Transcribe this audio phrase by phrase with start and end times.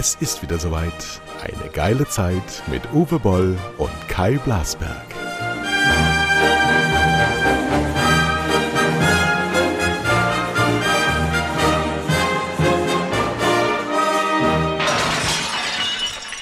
[0.00, 0.92] Es ist wieder soweit.
[1.42, 5.06] Eine geile Zeit mit Uwe Boll und Kai Blasberg.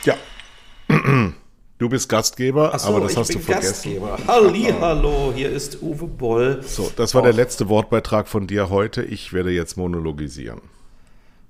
[0.04, 0.16] Ja.
[1.79, 3.73] Du bist Gastgeber, so, aber das hast du vergessen.
[3.73, 4.18] Gastgeber.
[4.27, 6.62] Halli, hallo, hier ist Uwe Boll.
[6.62, 9.02] So, das war der letzte Wortbeitrag von dir heute.
[9.02, 10.60] Ich werde jetzt monologisieren.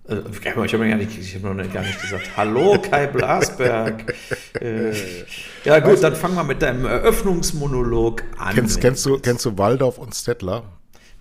[0.08, 4.14] Äh, ich habe hab noch gar nicht gesagt, hallo Kai Blasberg.
[4.60, 4.92] äh,
[5.64, 8.54] ja gut, dann fangen wir mit deinem Eröffnungsmonolog an.
[8.54, 10.64] Kennst, kennst, du, kennst du Waldorf und Stettler?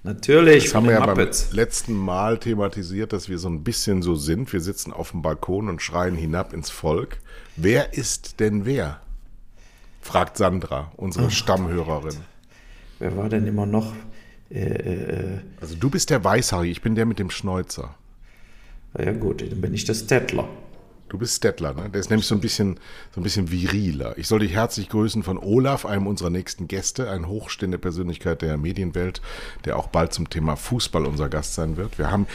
[0.03, 1.51] Natürlich, Das haben wir ja den beim Muppets.
[1.51, 4.53] letzten Mal thematisiert, dass wir so ein bisschen so sind.
[4.53, 7.17] Wir sitzen auf dem Balkon und schreien hinab ins Volk.
[7.55, 8.99] Wer ist denn wer?
[10.01, 12.15] fragt Sandra, unsere Stammhörerin.
[12.99, 13.93] Wer war denn immer noch?
[14.51, 17.95] Äh, äh, äh, Also du bist der Weißhaarige, ich bin der mit dem Schnäuzer.
[19.03, 20.47] Ja gut, dann bin ich der Stettler.
[21.07, 21.89] Du bist Stettler, ne?
[21.89, 22.79] Der ist nämlich so ein bisschen,
[23.13, 24.17] so ein bisschen viriler.
[24.17, 28.57] Ich soll dich herzlich grüßen von Olaf, einem unserer nächsten Gäste, eine hochstehende Persönlichkeit der
[28.57, 29.21] Medienwelt,
[29.65, 31.99] der auch bald zum Thema Fußball unser Gast sein wird.
[31.99, 32.25] Wir haben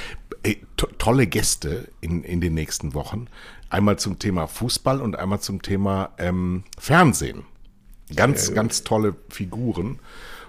[0.44, 3.27] ey, to tolle Gäste in, in den nächsten Wochen.
[3.70, 7.42] Einmal zum Thema Fußball und einmal zum Thema ähm, Fernsehen.
[8.14, 9.98] Ganz, ganz tolle Figuren.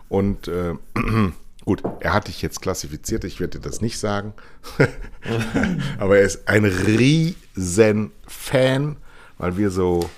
[0.09, 0.75] Und äh,
[1.65, 4.33] gut, er hat dich jetzt klassifiziert, ich werde dir das nicht sagen.
[5.99, 8.97] Aber er ist ein riesen Fan,
[9.37, 10.09] weil wir so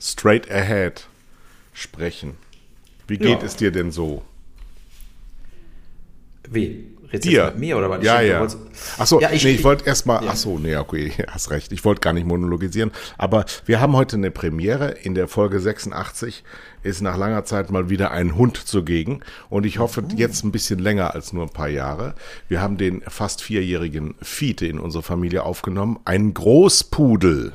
[0.00, 1.06] straight ahead
[1.72, 2.36] sprechen.
[3.06, 3.46] Wie geht Ja.
[3.46, 4.22] es dir denn so?
[6.50, 6.93] Wie?
[7.22, 7.44] Du Dir?
[7.44, 8.02] jetzt mit mir oder was?
[8.04, 8.46] Ja, Ich- ja.
[8.98, 10.30] Achso, Ja, nee, ich- ich wollte erstmal, ja.
[10.32, 11.72] ach so, nee, okay, hast recht.
[11.72, 12.90] Ich wollte gar nicht monologisieren.
[13.18, 14.90] Aber wir haben heute eine Premiere.
[14.90, 16.44] In der Folge 86
[16.82, 19.20] ist nach langer Zeit mal wieder ein Hund zugegen.
[19.48, 20.14] Und ich hoffe, Oh.
[20.16, 22.14] jetzt ein bisschen länger als nur ein paar Jahre.
[22.48, 25.98] Wir haben den fast vierjährigen Fiete in unsere Familie aufgenommen.
[26.04, 27.52] Einen Großpudel.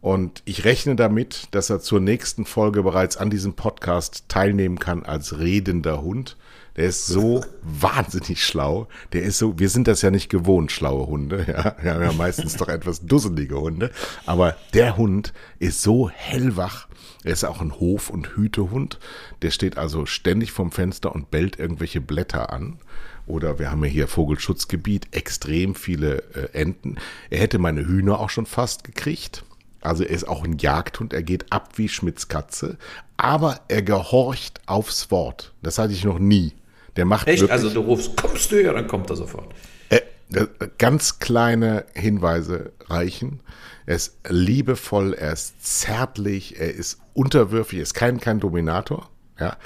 [0.00, 5.02] Und ich rechne damit, dass er zur nächsten Folge bereits an diesem Podcast teilnehmen kann
[5.04, 6.36] als redender Hund.
[6.76, 8.88] Der ist so wahnsinnig schlau.
[9.12, 11.46] Der ist so, wir sind das ja nicht gewohnt, schlaue Hunde.
[11.48, 13.90] Ja, wir haben ja meistens doch etwas dusselige Hunde.
[14.26, 16.88] Aber der Hund ist so hellwach.
[17.24, 18.98] Er ist auch ein Hof- und Hütehund.
[19.42, 22.78] Der steht also ständig vorm Fenster und bellt irgendwelche Blätter an.
[23.26, 26.96] Oder wir haben ja hier Vogelschutzgebiet, extrem viele äh, Enten.
[27.28, 29.44] Er hätte meine Hühner auch schon fast gekriegt.
[29.80, 32.76] Also er ist auch ein Jagdhund, er geht ab wie Schmitz Katze,
[33.16, 35.54] aber er gehorcht aufs Wort.
[35.62, 36.52] Das hatte ich noch nie.
[36.96, 37.42] Der macht Echt?
[37.42, 39.54] wirklich Also du rufst, kommst du her, dann kommt er sofort.
[39.90, 40.00] äh,
[40.32, 40.46] äh,
[40.78, 43.40] ganz kleine Hinweise reichen.
[43.86, 49.10] Er ist liebevoll, er ist zärtlich, er ist unterwürfig, er ist kein, kein Dominator.
[49.38, 49.56] Ja,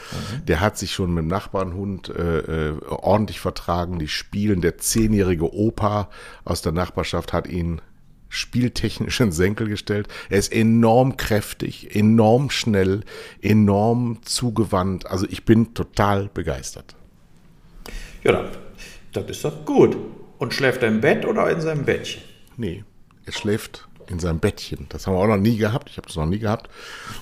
[0.46, 3.98] der hat sich schon mit dem Nachbarnhund äh, äh, ordentlich vertragen.
[3.98, 6.10] Die spielen, der zehnjährige Opa
[6.44, 7.80] aus der Nachbarschaft hat ihn
[8.28, 10.06] spieltechnisch in Senkel gestellt.
[10.30, 13.02] Er ist enorm kräftig, enorm schnell,
[13.42, 15.06] enorm zugewandt.
[15.06, 16.94] Also ich bin total begeistert.
[18.24, 18.46] Ja, dann,
[19.12, 19.96] das ist doch gut.
[20.38, 22.22] Und schläft er im Bett oder in seinem Bettchen?
[22.56, 22.84] Nee,
[23.24, 24.86] er schläft in seinem Bettchen.
[24.88, 25.88] Das haben wir auch noch nie gehabt.
[25.90, 26.68] Ich habe das noch nie gehabt.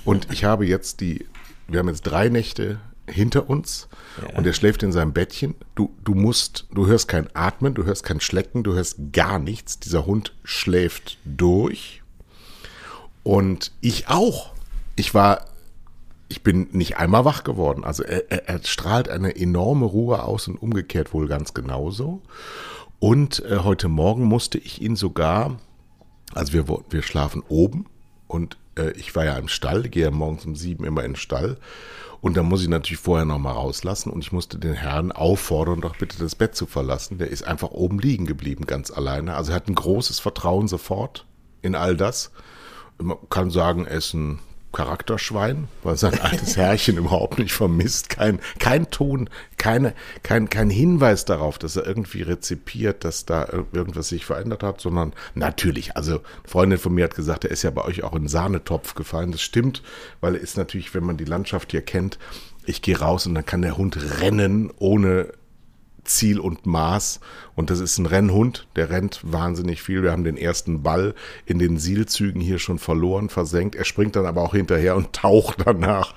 [0.04, 1.26] Und ich habe jetzt die,
[1.68, 3.88] wir haben jetzt drei Nächte hinter uns
[4.36, 5.54] und er schläft in seinem Bettchen.
[5.74, 9.78] Du, du musst, du hörst kein Atmen, du hörst kein Schlecken, du hörst gar nichts.
[9.80, 12.02] Dieser Hund schläft durch.
[13.22, 14.52] Und ich auch.
[14.96, 15.46] Ich war,
[16.32, 17.84] ich bin nicht einmal wach geworden.
[17.84, 22.22] Also er, er, er strahlt eine enorme Ruhe aus und umgekehrt wohl ganz genauso.
[22.98, 25.58] Und äh, heute Morgen musste ich ihn sogar,
[26.32, 27.84] also wir, wir schlafen oben
[28.28, 31.16] und äh, ich war ja im Stall, gehe ja morgens um sieben immer in den
[31.16, 31.58] Stall.
[32.22, 35.82] Und dann muss ich natürlich vorher noch mal rauslassen und ich musste den Herrn auffordern,
[35.82, 37.18] doch bitte das Bett zu verlassen.
[37.18, 39.34] Der ist einfach oben liegen geblieben, ganz alleine.
[39.34, 41.26] Also er hat ein großes Vertrauen sofort
[41.60, 42.30] in all das.
[42.96, 44.38] Man kann sagen, er ist ein
[44.72, 48.08] Charakterschwein, weil sein altes Herrchen überhaupt nicht vermisst.
[48.08, 49.28] Kein, kein Ton,
[49.58, 54.62] keine, kein, kein Hinweis darauf, dass er irgendwie rezipiert, dass da ir- irgendwas sich verändert
[54.62, 58.02] hat, sondern natürlich, also eine Freundin von mir hat gesagt, er ist ja bei euch
[58.02, 59.32] auch in Sahnetopf gefallen.
[59.32, 59.82] Das stimmt,
[60.20, 62.18] weil er ist natürlich, wenn man die Landschaft hier kennt,
[62.64, 65.32] ich gehe raus und dann kann der Hund rennen ohne
[66.04, 67.20] Ziel und Maß.
[67.54, 70.02] Und das ist ein Rennhund, der rennt wahnsinnig viel.
[70.02, 71.14] Wir haben den ersten Ball
[71.46, 73.74] in den Sielzügen hier schon verloren, versenkt.
[73.74, 76.14] Er springt dann aber auch hinterher und taucht danach.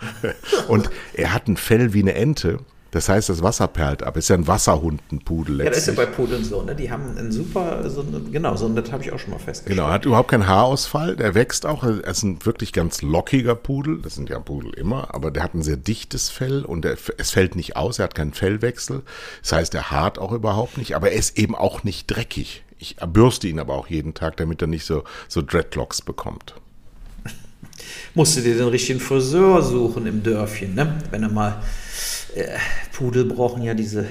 [0.68, 2.60] Und er hat ein Fell wie eine Ente.
[2.92, 4.16] Das heißt, das Wasser perlt ab.
[4.16, 6.10] Ist ja ein Wasserhund, ein Pudel Ja, das ist ja letztlich.
[6.10, 6.76] bei Pudeln so, ne?
[6.76, 9.78] Die haben einen super, so eine, genau, so, das habe ich auch schon mal festgestellt.
[9.78, 11.16] Genau, hat überhaupt keinen Haarausfall.
[11.18, 11.84] Der wächst auch.
[11.84, 14.02] Er ist ein wirklich ganz lockiger Pudel.
[14.02, 15.14] Das sind ja Pudel immer.
[15.14, 18.00] Aber der hat ein sehr dichtes Fell und der, es fällt nicht aus.
[18.00, 19.02] Er hat keinen Fellwechsel.
[19.42, 20.96] Das heißt, er haart auch überhaupt nicht.
[20.96, 22.64] Aber er ist eben auch nicht dreckig.
[22.78, 26.56] Ich bürste ihn aber auch jeden Tag, damit er nicht so, so Dreadlocks bekommt.
[28.14, 30.98] Musst du dir den richtigen Friseur suchen im Dörfchen, ne?
[31.10, 31.62] Wenn er mal,
[32.36, 32.48] äh,
[32.92, 34.06] Pudel brauchen ja diese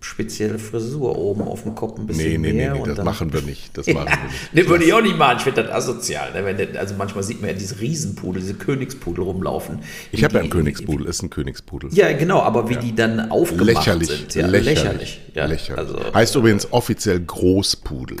[0.00, 2.72] spezielle Frisur oben auf dem Kopf ein bisschen Nee, nee, nee, mehr.
[2.74, 3.76] nee und das dann- machen wir nicht.
[3.78, 4.52] Das Ja, machen wir nicht.
[4.54, 5.38] ne, würde ich auch nicht machen.
[5.38, 6.32] Ich finde das asozial.
[6.42, 6.68] Ne?
[6.78, 9.78] Also manchmal sieht man ja diese Riesenpudel, diese Königspudel rumlaufen.
[10.12, 11.88] Ich habe ja einen Königspudel, ist ein Königspudel.
[11.94, 14.34] Ja, genau, aber wie die dann aufgemacht lächerlich, sind.
[14.34, 15.20] Ja, lächerlich, lächerlich.
[15.34, 15.78] Ja, lächerlich.
[15.78, 18.18] Also, heißt übrigens offiziell Großpudel.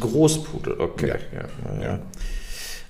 [0.00, 1.14] Großpudel, okay.
[1.82, 1.98] Ja.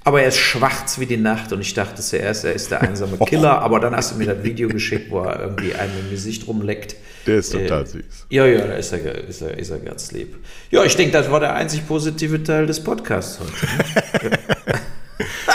[0.04, 3.19] Aber er ist schwarz wie die Nacht und ich dachte zuerst, er ist der einsame
[3.26, 6.46] Killer, aber dann hast du mir das Video geschickt, wo er irgendwie einem im Gesicht
[6.49, 6.96] rumleckt.
[7.26, 8.04] Der ist total Äh, süß.
[8.31, 10.34] Ja, ja, da ist er, ist, er, ist er ganz lieb.
[10.70, 14.38] Ja, ich denke, das war der einzig positive Teil des Podcasts heute.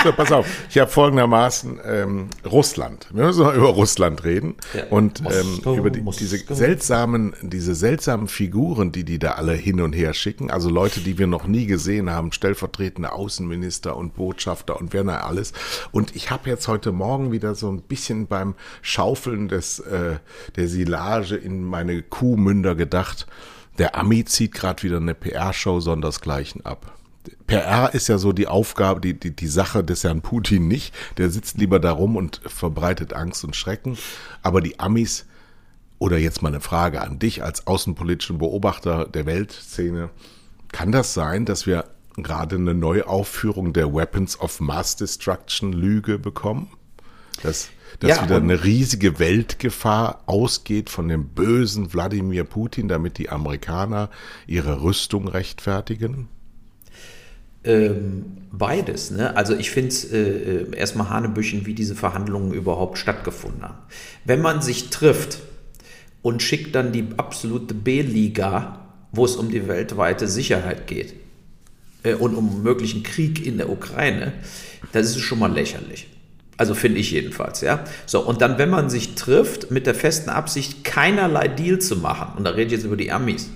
[0.08, 3.08] So, pass auf, ich habe folgendermaßen ähm, Russland.
[3.12, 4.86] Wir müssen noch über Russland reden Ja.
[4.90, 9.82] und Moskau, ähm, über die, diese seltsamen, diese seltsamen Figuren, die die da alle hin
[9.82, 10.50] und her schicken.
[10.50, 15.18] Also Leute, die wir noch nie gesehen haben, stellvertretende Außenminister und Botschafter und wer da
[15.18, 15.52] alles.
[15.92, 20.20] Und ich habe jetzt heute Morgen wieder so ein bisschen beim Schaufeln des äh,
[20.56, 23.28] der Silage in meine Kuhmünder gedacht.
[23.78, 26.97] Der Ami zieht gerade wieder eine PR-Show sondersgleichen ab.
[27.48, 30.94] PR ist ja so die Aufgabe, die, die, die Sache des Herrn Putin nicht.
[31.18, 33.98] Der sitzt lieber da rum und verbreitet Angst und Schrecken.
[34.44, 35.26] Aber die Amis,
[36.00, 40.10] oder jetzt mal eine Frage an dich als außenpolitischen Beobachter der Weltszene,
[40.72, 41.86] kann das sein, dass wir
[42.18, 46.70] gerade eine Neuaufführung der Weapons of Mass Destruction Lüge bekommen?
[47.44, 47.70] Dass,
[48.00, 54.10] dass Ja, wieder eine riesige Weltgefahr ausgeht von dem bösen Wladimir Putin, damit die Amerikaner
[54.48, 56.28] ihre Rüstung rechtfertigen?
[57.68, 59.12] Ähm, beides.
[59.12, 59.36] Ne?
[59.36, 63.78] Also ich finde es äh, äh, erstmal Hanebüchen, wie diese Verhandlungen überhaupt stattgefunden haben.
[64.26, 65.40] Wenn man sich trifft
[66.22, 68.80] und schickt dann die absolute B-Liga,
[69.12, 71.14] wo es um die weltweite Sicherheit geht
[72.04, 74.34] äh, und um möglichen Krieg in der Ukraine,
[74.92, 76.08] das ist schon mal lächerlich.
[76.56, 77.84] Also finde ich jedenfalls, ja.
[78.08, 82.36] So, und dann, wenn man sich trifft mit der festen Absicht, keinerlei Deal zu machen,
[82.38, 83.50] und da rede ich jetzt über die Amis,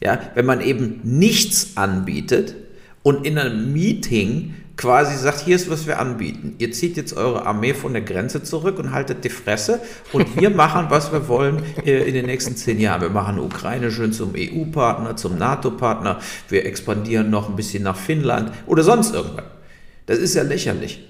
[0.00, 2.54] ja, wenn man eben nichts anbietet
[3.06, 6.56] und in einem Meeting quasi sagt, hier ist, was wir anbieten.
[6.58, 9.80] Ihr zieht jetzt eure Armee von der Grenze zurück und haltet die Fresse
[10.12, 13.02] und wir machen, was wir wollen äh, in den nächsten zehn Jahren.
[13.02, 16.18] Wir machen Ukraine schön zum EU-Partner, zum NATO-Partner,
[16.48, 19.44] wir expandieren noch ein bisschen nach Finnland oder sonst irgendwas.
[20.06, 21.06] Das ist ja lächerlich.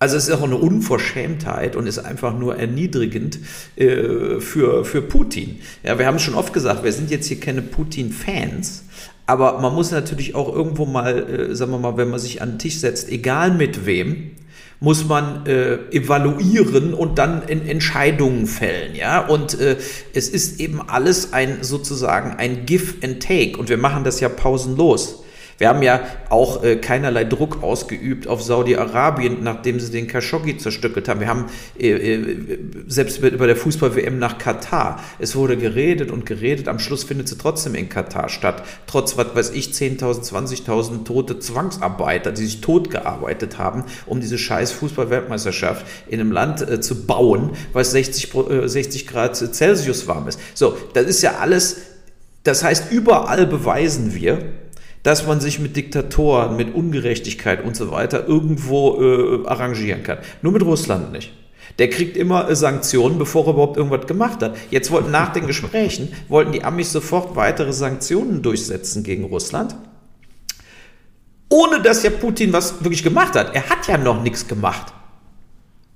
[0.00, 3.38] Also es ist auch eine Unverschämtheit und ist einfach nur erniedrigend
[3.76, 5.60] äh, für, für Putin.
[5.82, 8.84] Ja, wir haben es schon oft gesagt, wir sind jetzt hier keine Putin-Fans,
[9.30, 12.54] aber man muss natürlich auch irgendwo mal, äh, sagen wir mal, wenn man sich an
[12.54, 14.32] den Tisch setzt, egal mit wem,
[14.80, 19.24] muss man äh, evaluieren und dann in Entscheidungen fällen, ja.
[19.24, 19.76] Und äh,
[20.14, 24.28] es ist eben alles ein sozusagen ein Give and Take und wir machen das ja
[24.28, 25.22] pausenlos.
[25.60, 31.06] Wir haben ja auch äh, keinerlei Druck ausgeübt auf Saudi-Arabien, nachdem sie den Khashoggi zerstückelt
[31.06, 31.20] haben.
[31.20, 31.44] Wir haben
[31.78, 35.04] äh, äh, selbst bei der Fußball-WM nach Katar.
[35.18, 36.66] Es wurde geredet und geredet.
[36.66, 38.62] Am Schluss findet sie trotzdem in Katar statt.
[38.86, 44.38] Trotz, was weiß ich, 10.000, 20.000 tote Zwangsarbeiter, die sich tot gearbeitet haben, um diese
[44.38, 50.06] scheiß Fußball-Weltmeisterschaft in einem Land äh, zu bauen, was 60, Pro- äh, 60 Grad Celsius
[50.08, 50.40] warm ist.
[50.54, 51.82] So, das ist ja alles,
[52.44, 54.54] das heißt, überall beweisen wir,
[55.02, 60.18] dass man sich mit Diktatoren, mit Ungerechtigkeit und so weiter irgendwo äh, arrangieren kann.
[60.42, 61.32] Nur mit Russland nicht.
[61.78, 64.56] Der kriegt immer äh, Sanktionen, bevor er überhaupt irgendwas gemacht hat.
[64.70, 69.74] Jetzt wollten nach den Gesprächen, wollten die Amis sofort weitere Sanktionen durchsetzen gegen Russland.
[71.48, 73.54] Ohne dass ja Putin was wirklich gemacht hat.
[73.54, 74.92] Er hat ja noch nichts gemacht.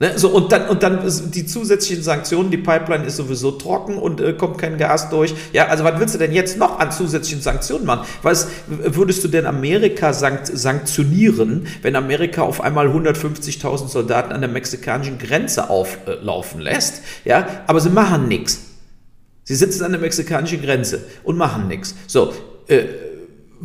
[0.01, 4.21] Ne, so, und dann, und dann die zusätzlichen Sanktionen, die Pipeline ist sowieso trocken und
[4.21, 5.33] äh, kommt kein Gas durch.
[5.53, 8.05] Ja, also was willst du denn jetzt noch an zusätzlichen Sanktionen machen?
[8.23, 14.51] Was würdest du denn Amerika sankt, sanktionieren, wenn Amerika auf einmal 150.000 Soldaten an der
[14.51, 17.03] mexikanischen Grenze auflaufen lässt?
[17.25, 18.63] Ja, aber sie machen nichts.
[19.45, 21.95] Sie sitzen an der mexikanischen Grenze und machen nichts.
[22.09, 22.33] So,
[22.67, 22.83] äh,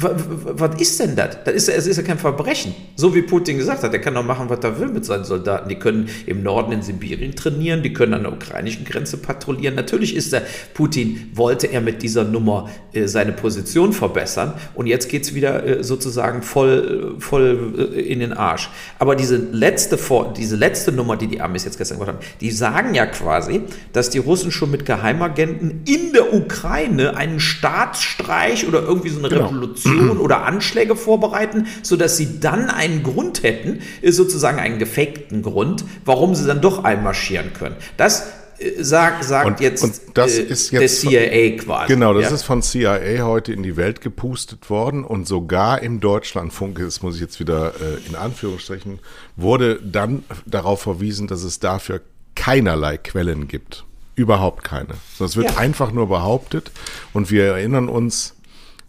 [0.02, 1.44] was ist denn das?
[1.44, 2.74] Das ist, es ist ja kein Verbrechen.
[2.96, 5.68] So wie Putin gesagt hat, er kann doch machen, was er will mit seinen Soldaten.
[5.68, 9.76] Die können im Norden in Sibirien trainieren, die können an der ukrainischen Grenze patrouillieren.
[9.76, 15.10] Natürlich ist der Putin, wollte er mit dieser Nummer äh, seine Position verbessern und jetzt
[15.10, 18.70] geht es wieder äh, sozusagen voll, voll äh, in den Arsch.
[19.00, 20.00] Aber diese letzte,
[20.38, 24.10] diese letzte Nummer, die die Amis jetzt gestern gemacht haben, die sagen ja quasi, dass
[24.10, 29.48] die Russen schon mit Geheimagenten in der Ukraine einen Staatsstreich oder irgendwie so eine genau.
[29.48, 29.89] Revolution
[30.20, 36.46] oder Anschläge vorbereiten, sodass sie dann einen Grund hätten, sozusagen einen gefakten Grund, warum sie
[36.46, 37.76] dann doch einmarschieren können.
[37.98, 38.28] Das
[38.60, 41.94] äh, sagt, sagt und, jetzt, und das äh, ist jetzt der CIA quasi.
[41.94, 42.36] Genau, das ja.
[42.36, 47.16] ist von CIA heute in die Welt gepustet worden und sogar im Deutschlandfunk, das muss
[47.16, 49.00] ich jetzt wieder äh, in Anführungsstrichen,
[49.36, 52.02] wurde dann darauf verwiesen, dass es dafür
[52.36, 53.86] keinerlei Quellen gibt.
[54.16, 54.96] Überhaupt keine.
[55.18, 55.58] Das wird ja.
[55.58, 56.72] einfach nur behauptet
[57.14, 58.36] und wir erinnern uns,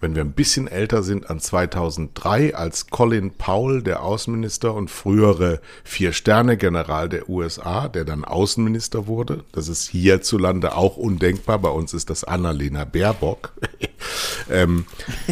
[0.01, 5.61] wenn wir ein bisschen älter sind, an 2003, als Colin Powell, der Außenminister und frühere
[5.85, 12.09] Vier-Sterne-General der USA, der dann Außenminister wurde, das ist hierzulande auch undenkbar, bei uns ist
[12.09, 13.53] das Annalena Baerbock.
[14.51, 14.87] ähm,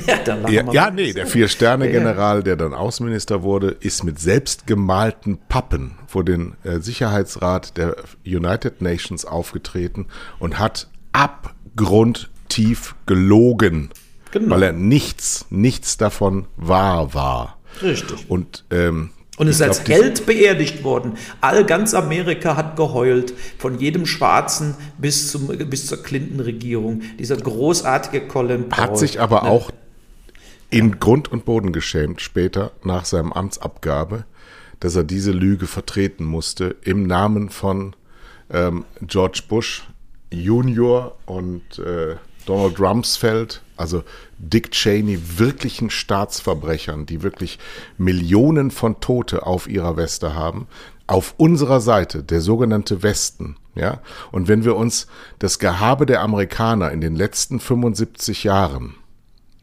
[0.07, 6.25] ja, ja, ja, nee, der Vier-Sterne-General, der dann Außenminister wurde, ist mit selbstgemalten Pappen vor
[6.25, 7.97] den äh, Sicherheitsrat der
[8.27, 10.07] United Nations aufgetreten
[10.39, 13.91] und hat abgrundtief gelogen
[14.31, 14.55] Genau.
[14.55, 17.59] Weil er nichts, nichts davon wahr war.
[17.83, 18.29] Richtig.
[18.29, 21.15] Und, ähm, und ist als glaub, Held beerdigt worden.
[21.41, 27.03] All ganz Amerika hat geheult, von jedem Schwarzen bis, zum, bis zur Clinton-Regierung.
[27.19, 28.85] Dieser großartige Colin Powell.
[28.85, 29.49] Hat sich aber ne?
[29.49, 29.71] auch
[30.71, 34.25] in Grund und Boden geschämt später nach seinem Amtsabgabe,
[34.81, 37.95] dass er diese Lüge vertreten musste im Namen von
[38.51, 39.89] ähm, George Bush
[40.31, 44.05] Junior und äh, Donald Rumsfeld, also
[44.39, 47.59] Dick Cheney, wirklichen Staatsverbrechern, die wirklich
[47.97, 50.67] Millionen von Tote auf ihrer Weste haben,
[51.07, 54.01] auf unserer Seite, der sogenannte Westen, ja.
[54.31, 55.07] Und wenn wir uns
[55.39, 58.97] das Gehabe der Amerikaner in den letzten 75 Jahren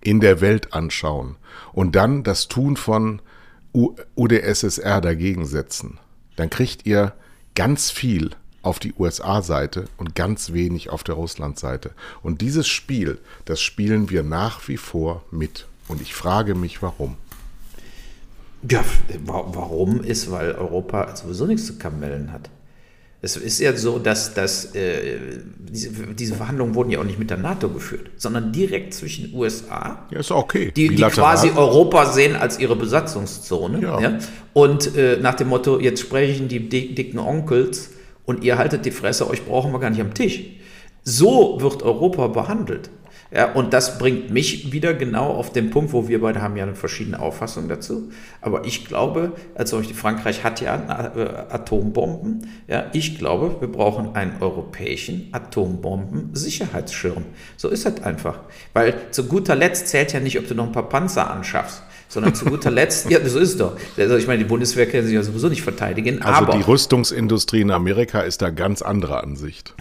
[0.01, 1.36] in der Welt anschauen
[1.74, 3.22] und dann das Tun von
[3.74, 6.00] UdSSR dagegen setzen,
[6.36, 7.13] dann kriegt ihr
[7.55, 8.31] ganz viel
[8.65, 11.91] auf die USA-Seite und ganz wenig auf der Russland-Seite.
[12.24, 15.67] Und dieses Spiel, das spielen wir nach wie vor mit.
[15.88, 17.17] Und ich frage mich, warum.
[18.69, 18.84] Ja,
[19.24, 22.50] warum ist, weil Europa sowieso nichts zu kamellen hat.
[23.22, 25.17] Es ist ja so, dass, dass äh,
[25.57, 30.05] diese, diese, Verhandlungen wurden ja auch nicht mit der NATO geführt, sondern direkt zwischen USA,
[30.12, 30.72] ja, ist okay.
[30.75, 33.81] die, die quasi Europa sehen als ihre Besatzungszone.
[33.81, 34.00] Ja.
[34.00, 34.19] ja?
[34.53, 37.95] Und äh, nach dem Motto, jetzt sprechen die dicken Onkels
[38.25, 40.41] und ihr haltet die Fresse, euch brauchen wir gar nicht am Tisch.
[41.03, 42.89] So wird Europa behandelt.
[43.32, 46.63] Ja, und das bringt mich wieder genau auf den Punkt, wo wir beide haben ja
[46.63, 48.12] eine verschiedene Auffassung dazu.
[48.39, 52.48] Aber ich glaube, also Frankreich hat ja äh, Atombomben.
[52.67, 57.25] Ja, ich glaube, wir brauchen einen europäischen Atombomben-Sicherheitsschirm.
[57.58, 58.39] So ist es einfach.
[58.74, 61.82] Weil zu guter Letzt zählt ja nicht, ob du noch ein paar Panzer anschaffst
[62.15, 63.77] sondern zu guter Letzt, ja, so ist es doch.
[63.98, 66.22] Also ich meine, die Bundeswehr kann sich ja sowieso nicht verteidigen.
[66.22, 69.75] Also die Rüstungsindustrie in Amerika ist da ganz anderer Ansicht.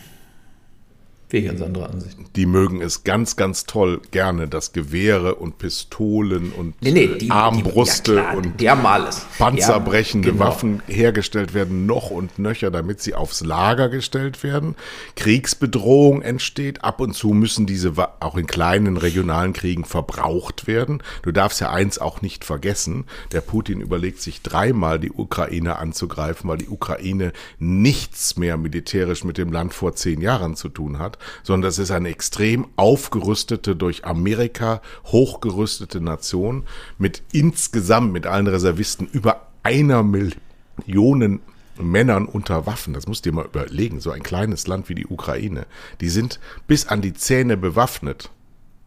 [1.30, 2.16] Wie ganz andere Ansicht.
[2.36, 7.30] Die mögen es ganz, ganz toll gerne, dass Gewehre und Pistolen und nee, nee, die,
[7.30, 10.44] Armbruste die, ja klar, und panzerbrechende ja, genau.
[10.44, 14.76] Waffen hergestellt werden, noch und nöcher, damit sie aufs Lager gestellt werden.
[15.16, 16.84] Kriegsbedrohung entsteht.
[16.84, 21.02] Ab und zu müssen diese auch in kleinen regionalen Kriegen verbraucht werden.
[21.22, 23.06] Du darfst ja eins auch nicht vergessen.
[23.32, 29.38] Der Putin überlegt sich dreimal, die Ukraine anzugreifen, weil die Ukraine nichts mehr militärisch mit
[29.38, 34.04] dem Land vor zehn Jahren zu tun hat sondern das ist eine extrem aufgerüstete, durch
[34.04, 36.64] Amerika hochgerüstete Nation
[36.98, 41.40] mit insgesamt mit allen Reservisten über einer Million
[41.76, 42.94] Männern unter Waffen.
[42.94, 44.00] Das musst du dir mal überlegen.
[44.00, 45.66] So ein kleines Land wie die Ukraine.
[46.00, 48.30] Die sind bis an die Zähne bewaffnet.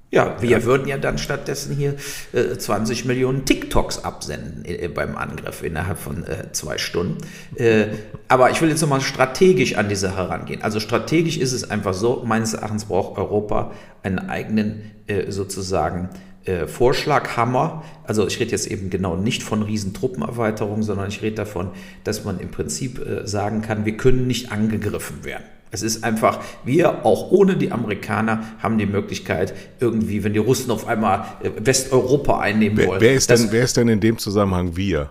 [0.10, 0.64] Ja, wir ja.
[0.64, 1.96] würden ja dann stattdessen hier
[2.32, 7.18] äh, 20 Millionen TikToks absenden äh, beim Angriff innerhalb von äh, zwei Stunden.
[7.56, 7.88] Äh,
[8.30, 10.62] aber ich will jetzt nochmal strategisch an diese herangehen.
[10.62, 13.72] Also strategisch ist es einfach so, meines Erachtens braucht Europa
[14.02, 16.10] einen eigenen äh, sozusagen
[16.46, 17.84] äh, Vorschlaghammer.
[18.06, 21.72] Also ich rede jetzt eben genau nicht von Riesentruppenerweiterung, sondern ich rede davon,
[22.06, 25.44] dass man im Prinzip sagen kann, wir können nicht angegriffen werden.
[25.72, 30.72] Es ist einfach, wir auch ohne die Amerikaner haben die Möglichkeit, irgendwie, wenn die Russen
[30.72, 33.02] auf einmal äh, Westeuropa einnehmen wer, wollen.
[33.02, 35.10] Wer ist, denn, wer ist denn in dem Zusammenhang wir?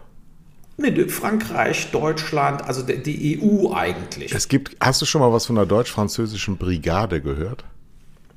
[1.09, 4.35] Frankreich, Deutschland, also die EU eigentlich.
[4.35, 7.65] Es gibt, hast du schon mal was von der deutsch-französischen Brigade gehört?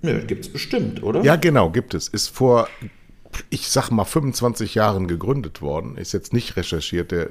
[0.02, 1.22] Nö, gibt es bestimmt, oder?
[1.22, 2.08] Ja, genau, gibt es.
[2.08, 2.70] Ist vor
[3.50, 5.98] ich sag mal, 25 Jahren gegründet worden.
[5.98, 7.30] Ist jetzt nicht recherchiert, der,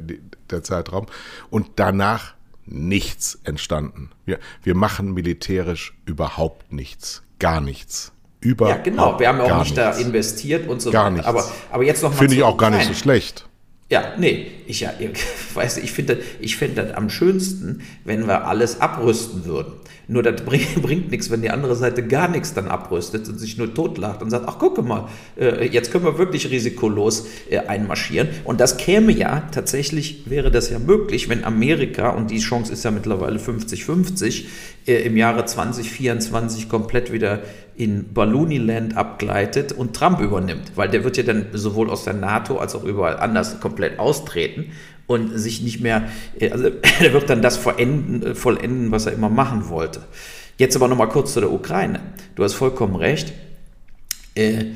[0.50, 1.06] der Zeitraum.
[1.50, 2.34] Und danach
[2.70, 4.10] nichts entstanden.
[4.24, 7.22] Wir, wir machen militärisch überhaupt nichts.
[7.38, 8.12] Gar nichts.
[8.40, 9.18] Über ja, genau.
[9.18, 9.76] Wir haben auch nicht nichts.
[9.76, 11.12] da investiert und so gar weiter.
[11.12, 11.26] Nichts.
[11.26, 13.48] Aber, aber jetzt noch mal Finde ich auch gar nicht so schlecht.
[13.90, 14.92] Ja, nee, ich, ja,
[15.54, 19.72] weiß, ich finde ich find das am schönsten, wenn wir alles abrüsten würden.
[20.10, 23.58] Nur das bringt, bringt nichts, wenn die andere Seite gar nichts dann abrüstet und sich
[23.58, 28.28] nur totlacht und sagt, ach gucke mal, äh, jetzt können wir wirklich risikolos äh, einmarschieren.
[28.44, 32.84] Und das käme ja, tatsächlich wäre das ja möglich, wenn Amerika, und die Chance ist
[32.84, 34.44] ja mittlerweile 50-50,
[34.86, 37.42] äh, im Jahre 2024 komplett wieder
[37.76, 42.56] in Ballooniland abgleitet und Trump übernimmt, weil der wird ja dann sowohl aus der NATO
[42.56, 44.72] als auch überall anders komplett austreten
[45.08, 49.12] und sich nicht mehr, äh, also er wird dann das vollenden, äh, vollenden, was er
[49.12, 50.02] immer machen wollte.
[50.56, 52.00] Jetzt aber nochmal kurz zu der Ukraine.
[52.36, 53.32] Du hast vollkommen recht.
[54.36, 54.66] Äh,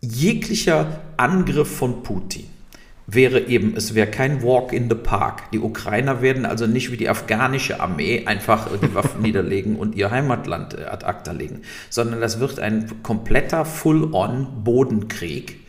[0.00, 2.44] jeglicher Angriff von Putin
[3.06, 5.50] wäre eben, es wäre kein Walk in the Park.
[5.52, 10.10] Die Ukrainer werden also nicht wie die afghanische Armee einfach die Waffen niederlegen und ihr
[10.10, 15.60] Heimatland äh, ad acta legen, sondern das wird ein kompletter Full-on Bodenkrieg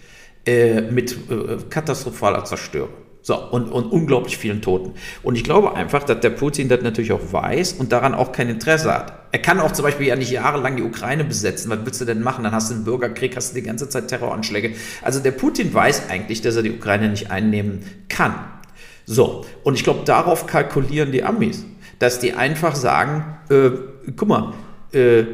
[0.45, 3.06] äh, mit äh, katastrophaler Zerstörung.
[3.27, 4.93] So, und, und unglaublich vielen Toten.
[5.21, 8.47] Und ich glaube einfach, dass der Putin das natürlich auch weiß und daran auch kein
[8.47, 9.11] Interesse hat.
[9.33, 11.69] Er kann auch zum Beispiel ja nicht jahrelang die Ukraine besetzen.
[11.69, 12.45] Was willst du denn machen?
[12.45, 14.75] Dann hast du einen Bürgerkrieg, hast du die ganze Zeit Terroranschläge.
[15.01, 18.33] Also der Putin weiß eigentlich, dass er die Ukraine nicht einnehmen kann.
[19.05, 21.65] So, und ich glaube, darauf kalkulieren die Amis,
[21.99, 23.71] dass die einfach sagen, äh,
[24.15, 24.53] guck mal,
[24.93, 25.25] äh,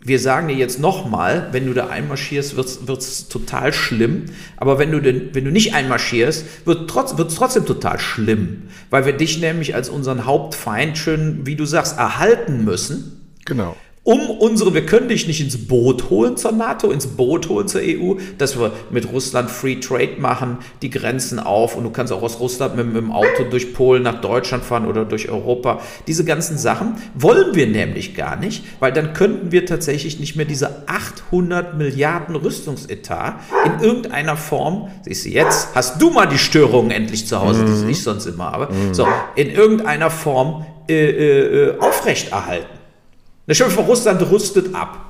[0.00, 4.26] wir sagen dir jetzt nochmal, wenn du da einmarschierst, wird es total schlimm.
[4.56, 8.64] Aber wenn du, denn, wenn du nicht einmarschierst, wird es trotz, trotzdem total schlimm.
[8.90, 13.34] Weil wir dich nämlich als unseren Hauptfeind schön, wie du sagst, erhalten müssen.
[13.44, 13.76] Genau
[14.08, 17.82] um unsere, wir können dich nicht ins Boot holen zur NATO, ins Boot holen zur
[17.84, 22.22] EU, dass wir mit Russland Free Trade machen, die Grenzen auf und du kannst auch
[22.22, 25.82] aus Russland mit, mit dem Auto durch Polen nach Deutschland fahren oder durch Europa.
[26.06, 30.46] Diese ganzen Sachen wollen wir nämlich gar nicht, weil dann könnten wir tatsächlich nicht mehr
[30.46, 33.34] diese 800 Milliarden Rüstungsetat
[33.66, 37.84] in irgendeiner Form, siehst du jetzt, hast du mal die Störungen endlich zu Hause, mhm.
[37.84, 38.94] die ich sonst immer habe, mhm.
[38.94, 42.77] so, in irgendeiner Form äh, äh, äh aufrechterhalten.
[43.48, 45.06] Eine Schiff von Russland rüstet ab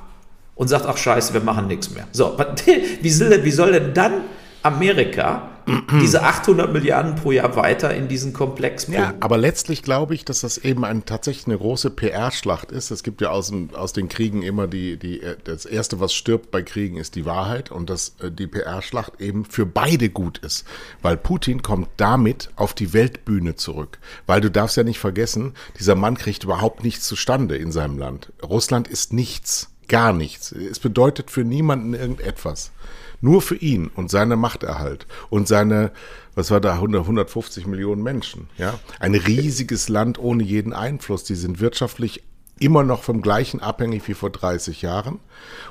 [0.55, 2.07] und sagt, ach scheiße, wir machen nichts mehr.
[2.13, 2.37] So,
[3.01, 4.21] wie soll denn dann
[4.63, 5.49] Amerika
[6.01, 8.99] diese 800 Milliarden pro Jahr weiter in diesen Komplex bringen.
[8.99, 12.91] Ja, aber letztlich glaube ich, dass das eben ein, tatsächlich eine große PR-Schlacht ist.
[12.91, 16.51] Es gibt ja aus, dem, aus den Kriegen immer die, die, das Erste, was stirbt
[16.51, 20.65] bei Kriegen, ist die Wahrheit und dass äh, die PR-Schlacht eben für beide gut ist.
[21.01, 23.99] Weil Putin kommt damit auf die Weltbühne zurück.
[24.25, 28.31] Weil du darfst ja nicht vergessen, dieser Mann kriegt überhaupt nichts zustande in seinem Land.
[28.43, 29.69] Russland ist nichts.
[29.87, 30.51] Gar nichts.
[30.51, 32.71] Es bedeutet für niemanden irgendetwas.
[33.21, 35.91] Nur für ihn und seine Machterhalt und seine,
[36.35, 38.49] was war da, 100, 150 Millionen Menschen.
[38.57, 41.23] Ja, ein riesiges Land ohne jeden Einfluss.
[41.23, 42.23] Die sind wirtschaftlich
[42.59, 45.19] immer noch vom gleichen abhängig wie vor 30 Jahren.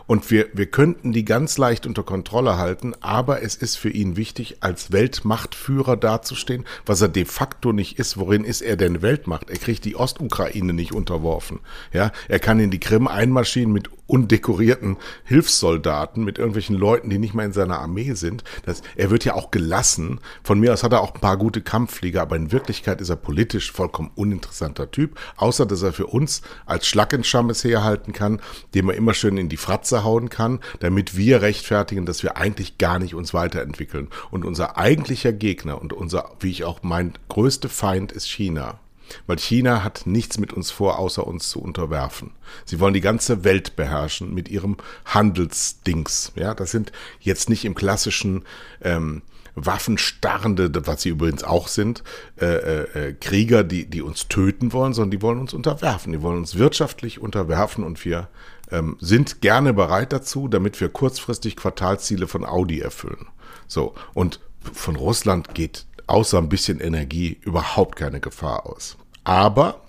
[0.07, 4.17] Und wir, wir könnten die ganz leicht unter Kontrolle halten, aber es ist für ihn
[4.17, 8.17] wichtig, als Weltmachtführer dazustehen, was er de facto nicht ist.
[8.17, 9.51] Worin ist er denn Weltmacht?
[9.51, 11.61] Er kriegt die Ostukraine nicht unterworfen.
[11.93, 17.35] Ja, er kann in die Krim einmarschieren mit undekorierten Hilfssoldaten, mit irgendwelchen Leuten, die nicht
[17.35, 18.43] mal in seiner Armee sind.
[18.65, 20.21] Das, er wird ja auch gelassen.
[20.43, 23.17] Von mir aus hat er auch ein paar gute Kampfflieger, aber in Wirklichkeit ist er
[23.17, 28.41] politisch vollkommen uninteressanter Typ, außer dass er für uns als Schlackenschammes herhalten kann,
[28.75, 32.79] den man immer schön in die Fratze hauen kann, damit wir rechtfertigen, dass wir eigentlich
[32.79, 34.09] gar nicht uns weiterentwickeln.
[34.31, 38.81] Und unser eigentlicher Gegner und unser, wie ich auch mein größter Feind ist China.
[39.27, 42.33] Weil China hat nichts mit uns vor, außer uns zu unterwerfen.
[42.65, 46.33] Sie wollen die ganze Welt beherrschen mit ihrem Handelsdings.
[46.37, 48.45] Ja, das sind jetzt nicht im klassischen
[48.83, 49.23] ähm,
[49.67, 52.03] waffenstarrende, was sie übrigens auch sind,
[52.41, 56.13] äh, äh, äh, Krieger, die, die uns töten wollen, sondern die wollen uns unterwerfen.
[56.13, 58.29] Die wollen uns wirtschaftlich unterwerfen und wir
[58.71, 63.27] ähm, sind gerne bereit dazu, damit wir kurzfristig Quartalsziele von Audi erfüllen.
[63.67, 64.41] So, und
[64.73, 68.97] von Russland geht außer ein bisschen Energie überhaupt keine Gefahr aus.
[69.29, 69.83] Aber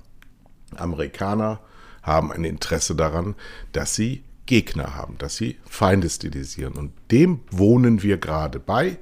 [0.75, 1.61] Amerikaner
[2.03, 3.35] haben ein Interesse daran,
[3.71, 6.73] dass sie Gegner haben, dass sie Feinde stilisieren.
[6.73, 8.97] Und dem wohnen wir gerade bei.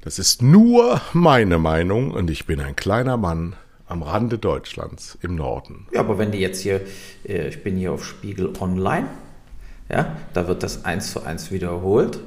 [0.00, 3.54] Das ist nur meine Meinung und ich bin ein kleiner Mann
[3.86, 5.86] am Rande Deutschlands im Norden.
[5.92, 6.80] Ja, aber wenn die jetzt hier,
[7.24, 9.06] äh, ich bin hier auf Spiegel Online,
[9.88, 12.18] ja, da wird das eins zu eins wiederholt.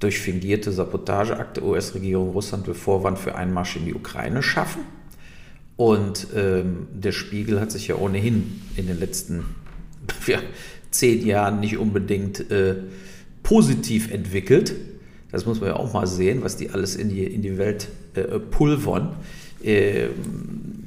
[0.00, 4.97] Durch fingierte Sabotageakte US-Regierung Russland will Vorwand für Einmarsch in die Ukraine schaffen.
[5.78, 9.44] Und ähm, der Spiegel hat sich ja ohnehin in den letzten
[10.26, 10.40] ja,
[10.90, 12.74] zehn Jahren nicht unbedingt äh,
[13.44, 14.74] positiv entwickelt
[15.30, 17.90] Das muss man ja auch mal sehen, was die alles in die, in die Welt
[18.14, 19.14] äh, pulvern
[19.62, 20.08] äh,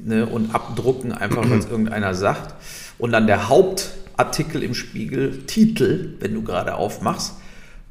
[0.04, 2.54] ne, und abdrucken, einfach weil es irgendeiner sagt.
[2.98, 7.36] Und dann der Hauptartikel im Spiegel, Titel, wenn du gerade aufmachst,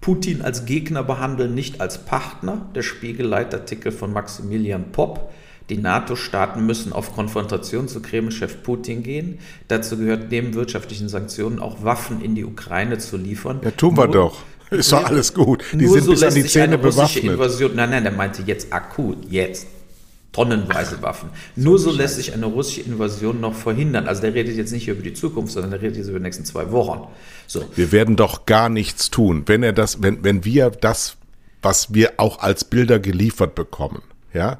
[0.01, 2.69] Putin als Gegner behandeln, nicht als Partner.
[2.75, 5.31] Der Spiegelleitartikel von Maximilian Popp.
[5.71, 9.39] Die NATO-Staaten müssen auf Konfrontation zu Kreml-Chef Putin gehen.
[9.69, 13.61] Dazu gehört neben wirtschaftlichen Sanktionen auch Waffen in die Ukraine zu liefern.
[13.63, 14.41] Ja, tun wir Nur, doch.
[14.69, 15.63] Ist doch alles gut.
[15.71, 17.23] Die sind so bis an die Zähne bewaffnet.
[17.23, 19.65] Invasion, nein, nein, der meinte jetzt akut, jetzt.
[20.33, 21.29] Tonnenweise Waffen.
[21.55, 24.09] Nur so lässt sich eine russische Invasion noch verhindern.
[24.09, 26.43] Also der redet jetzt nicht über die Zukunft, sondern der redet jetzt über die nächsten
[26.43, 27.07] zwei Wochen.
[27.47, 27.63] So.
[27.75, 31.15] Wir werden doch gar nichts tun, wenn er das, wenn, wenn wir das,
[31.61, 34.01] was wir auch als Bilder geliefert bekommen,
[34.33, 34.59] ja,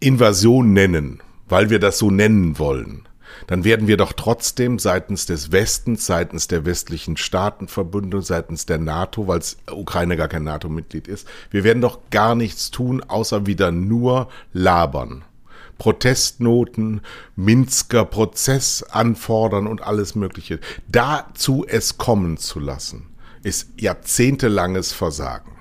[0.00, 3.08] Invasion nennen, weil wir das so nennen wollen,
[3.46, 9.26] dann werden wir doch trotzdem seitens des Westens, seitens der westlichen Staatenverbünde, seitens der NATO,
[9.26, 14.28] weil Ukraine gar kein NATO-Mitglied ist, wir werden doch gar nichts tun, außer wieder nur
[14.52, 15.24] labern.
[15.78, 17.00] Protestnoten,
[17.36, 20.58] Minsker Prozess anfordern und alles Mögliche.
[20.88, 23.06] Dazu es kommen zu lassen,
[23.44, 25.52] ist jahrzehntelanges Versagen.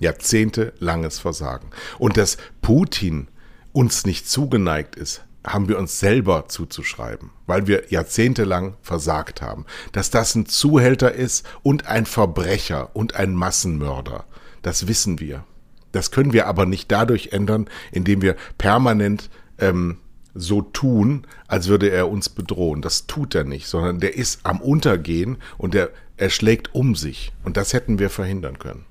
[0.00, 1.68] Jahrzehntelanges Versagen.
[1.98, 3.28] Und dass Putin
[3.72, 9.64] uns nicht zugeneigt ist, haben wir uns selber zuzuschreiben, weil wir jahrzehntelang versagt haben.
[9.92, 14.24] Dass das ein Zuhälter ist und ein Verbrecher und ein Massenmörder,
[14.62, 15.44] das wissen wir.
[15.92, 19.98] Das können wir aber nicht dadurch ändern, indem wir permanent ähm,
[20.34, 22.82] so tun, als würde er uns bedrohen.
[22.82, 27.32] Das tut er nicht, sondern der ist am Untergehen und er, er schlägt um sich.
[27.42, 28.84] Und das hätten wir verhindern können.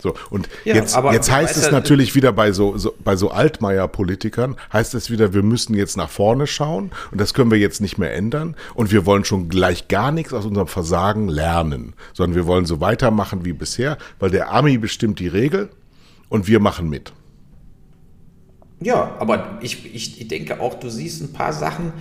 [0.00, 4.56] So, und ja, jetzt, jetzt heißt es natürlich wieder bei so, so bei so Altmaier-Politikern,
[4.72, 7.98] heißt es wieder, wir müssen jetzt nach vorne schauen und das können wir jetzt nicht
[7.98, 12.46] mehr ändern und wir wollen schon gleich gar nichts aus unserem Versagen lernen, sondern wir
[12.46, 15.68] wollen so weitermachen wie bisher, weil der Ami bestimmt die Regel
[16.28, 17.12] und wir machen mit.
[18.82, 21.92] Ja, aber ich, ich, ich denke auch, du siehst ein paar Sachen,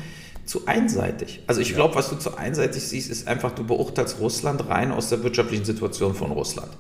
[0.46, 1.44] zu einseitig.
[1.46, 1.76] Also ich ja.
[1.76, 5.64] glaube, was du zu einseitig siehst, ist einfach, du beurteilst Russland rein aus der wirtschaftlichen
[5.64, 6.72] Situation von Russland.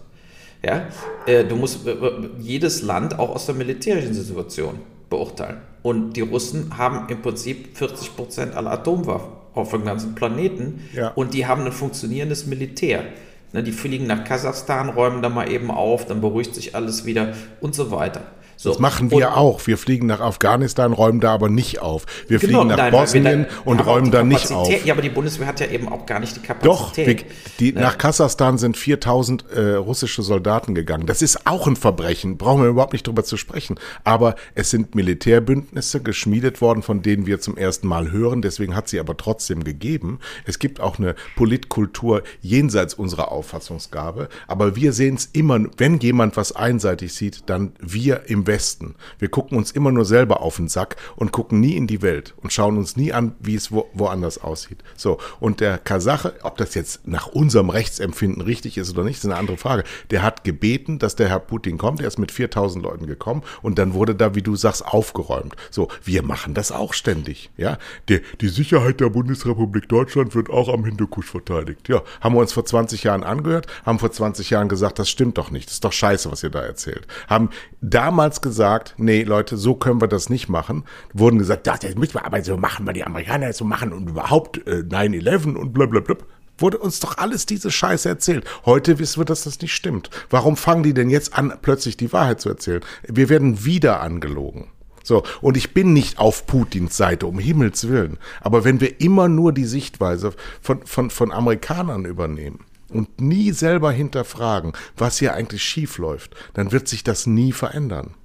[0.63, 0.87] Ja?
[1.25, 5.57] Äh, du musst äh, äh, jedes Land auch aus der militärischen Situation beurteilen.
[5.81, 10.87] Und die Russen haben im Prinzip 40 Prozent aller Atomwaffen auf dem ganzen Planeten.
[10.93, 11.09] Ja.
[11.09, 13.03] Und die haben ein funktionierendes Militär.
[13.51, 17.33] Ne, die fliegen nach Kasachstan, räumen da mal eben auf, dann beruhigt sich alles wieder
[17.61, 18.21] und so weiter.
[18.61, 18.71] So.
[18.71, 19.67] Das machen wir und, auch.
[19.67, 22.05] Wir fliegen nach Afghanistan, räumen da aber nicht auf.
[22.27, 24.69] Wir genau, fliegen nach nein, Bosnien da, und räumen da nicht auf.
[24.83, 26.67] Ja, aber die Bundeswehr hat ja eben auch gar nicht die Kapazität.
[26.67, 27.15] Doch, wir,
[27.61, 27.79] die, ne?
[27.79, 31.05] nach Kasachstan sind 4000 äh, russische Soldaten gegangen.
[31.05, 33.79] Das ist auch ein Verbrechen, brauchen wir überhaupt nicht drüber zu sprechen.
[34.03, 38.41] Aber es sind Militärbündnisse geschmiedet worden, von denen wir zum ersten Mal hören.
[38.41, 40.19] Deswegen hat sie aber trotzdem gegeben.
[40.43, 44.27] Es gibt auch eine Politkultur jenseits unserer Auffassungsgabe.
[44.47, 48.95] Aber wir sehen es immer, wenn jemand was einseitig sieht, dann wir im Westen.
[49.19, 52.33] Wir gucken uns immer nur selber auf den Sack und gucken nie in die Welt
[52.37, 54.83] und schauen uns nie an, wie es wo, woanders aussieht.
[54.97, 59.25] So, und der Kasache, ob das jetzt nach unserem Rechtsempfinden richtig ist oder nicht, ist
[59.25, 59.83] eine andere Frage.
[60.09, 62.01] Der hat gebeten, dass der Herr Putin kommt.
[62.01, 65.55] Er ist mit 4000 Leuten gekommen und dann wurde da, wie du sagst, aufgeräumt.
[65.69, 67.51] So, wir machen das auch ständig.
[67.55, 67.77] Ja,
[68.09, 71.87] die, die Sicherheit der Bundesrepublik Deutschland wird auch am Hindukusch verteidigt.
[71.87, 75.37] Ja, haben wir uns vor 20 Jahren angehört, haben vor 20 Jahren gesagt, das stimmt
[75.37, 75.67] doch nicht.
[75.67, 77.05] Das ist doch scheiße, was ihr da erzählt.
[77.27, 77.49] Haben
[77.81, 80.83] damals gesagt, nee, Leute, so können wir das nicht machen.
[81.13, 84.65] Wurden gesagt, das müssen wir aber so machen, weil die Amerikaner so machen und überhaupt
[84.67, 86.15] äh, 9-11 und blablabla.
[86.57, 88.45] Wurde uns doch alles diese Scheiße erzählt.
[88.65, 90.09] Heute wissen wir, dass das nicht stimmt.
[90.29, 92.81] Warum fangen die denn jetzt an, plötzlich die Wahrheit zu erzählen?
[93.07, 94.67] Wir werden wieder angelogen.
[95.01, 98.17] So, und ich bin nicht auf Putins Seite, um Himmels Willen.
[98.41, 103.91] Aber wenn wir immer nur die Sichtweise von, von, von Amerikanern übernehmen, und nie selber
[103.91, 108.15] hinterfragen, was hier eigentlich schief läuft, dann wird sich das nie verändern.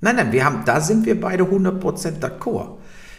[0.00, 2.77] Nein, nein, wir haben, da sind wir beide 100% d'accord.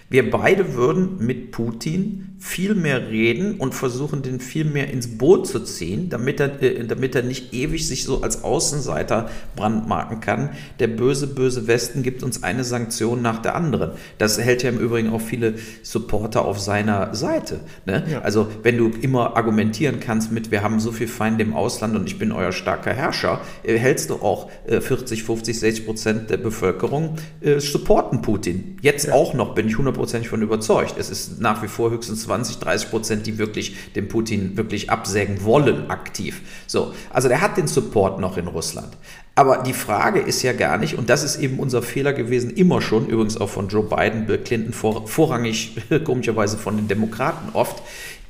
[0.09, 5.45] Wir beide würden mit Putin viel mehr reden und versuchen, den viel mehr ins Boot
[5.45, 10.51] zu ziehen, damit er, äh, damit er nicht ewig sich so als Außenseiter brandmarken kann.
[10.79, 13.91] Der böse, böse Westen gibt uns eine Sanktion nach der anderen.
[14.17, 17.59] Das hält ja im Übrigen auch viele Supporter auf seiner Seite.
[17.85, 18.05] Ne?
[18.09, 18.21] Ja.
[18.21, 22.07] Also wenn du immer argumentieren kannst mit, wir haben so viel Feinde im Ausland und
[22.07, 26.37] ich bin euer starker Herrscher, äh, hältst du auch äh, 40, 50, 60 Prozent der
[26.37, 28.77] Bevölkerung äh, supporten Putin.
[28.81, 29.13] Jetzt ja.
[29.13, 30.95] auch noch, bin ich hundertprozentig von überzeugt.
[30.97, 35.43] Es ist nach wie vor höchstens 20, 30 Prozent, die wirklich den Putin wirklich absägen
[35.43, 36.41] wollen, aktiv.
[36.67, 38.97] So, also der hat den Support noch in Russland.
[39.35, 42.81] Aber die Frage ist ja gar nicht, und das ist eben unser Fehler gewesen, immer
[42.81, 47.81] schon, übrigens auch von Joe Biden, Bill Clinton, vor, vorrangig komischerweise von den Demokraten oft,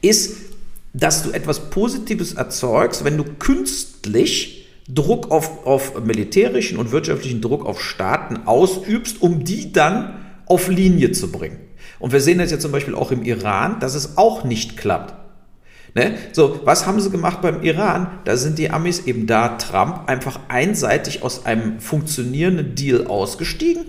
[0.02, 0.38] ist,
[0.94, 7.64] dass du etwas Positives erzeugst, wenn du künstlich Druck auf, auf militärischen und wirtschaftlichen Druck
[7.64, 10.19] auf Staaten ausübst, um die dann
[10.50, 11.60] auf Linie zu bringen.
[12.00, 15.14] Und wir sehen das ja zum Beispiel auch im Iran, dass es auch nicht klappt.
[15.96, 16.16] Ne?
[16.34, 18.20] So, was haben sie gemacht beim Iran?
[18.26, 23.86] Da sind die Amis eben da, Trump, einfach einseitig aus einem funktionierenden Deal ausgestiegen.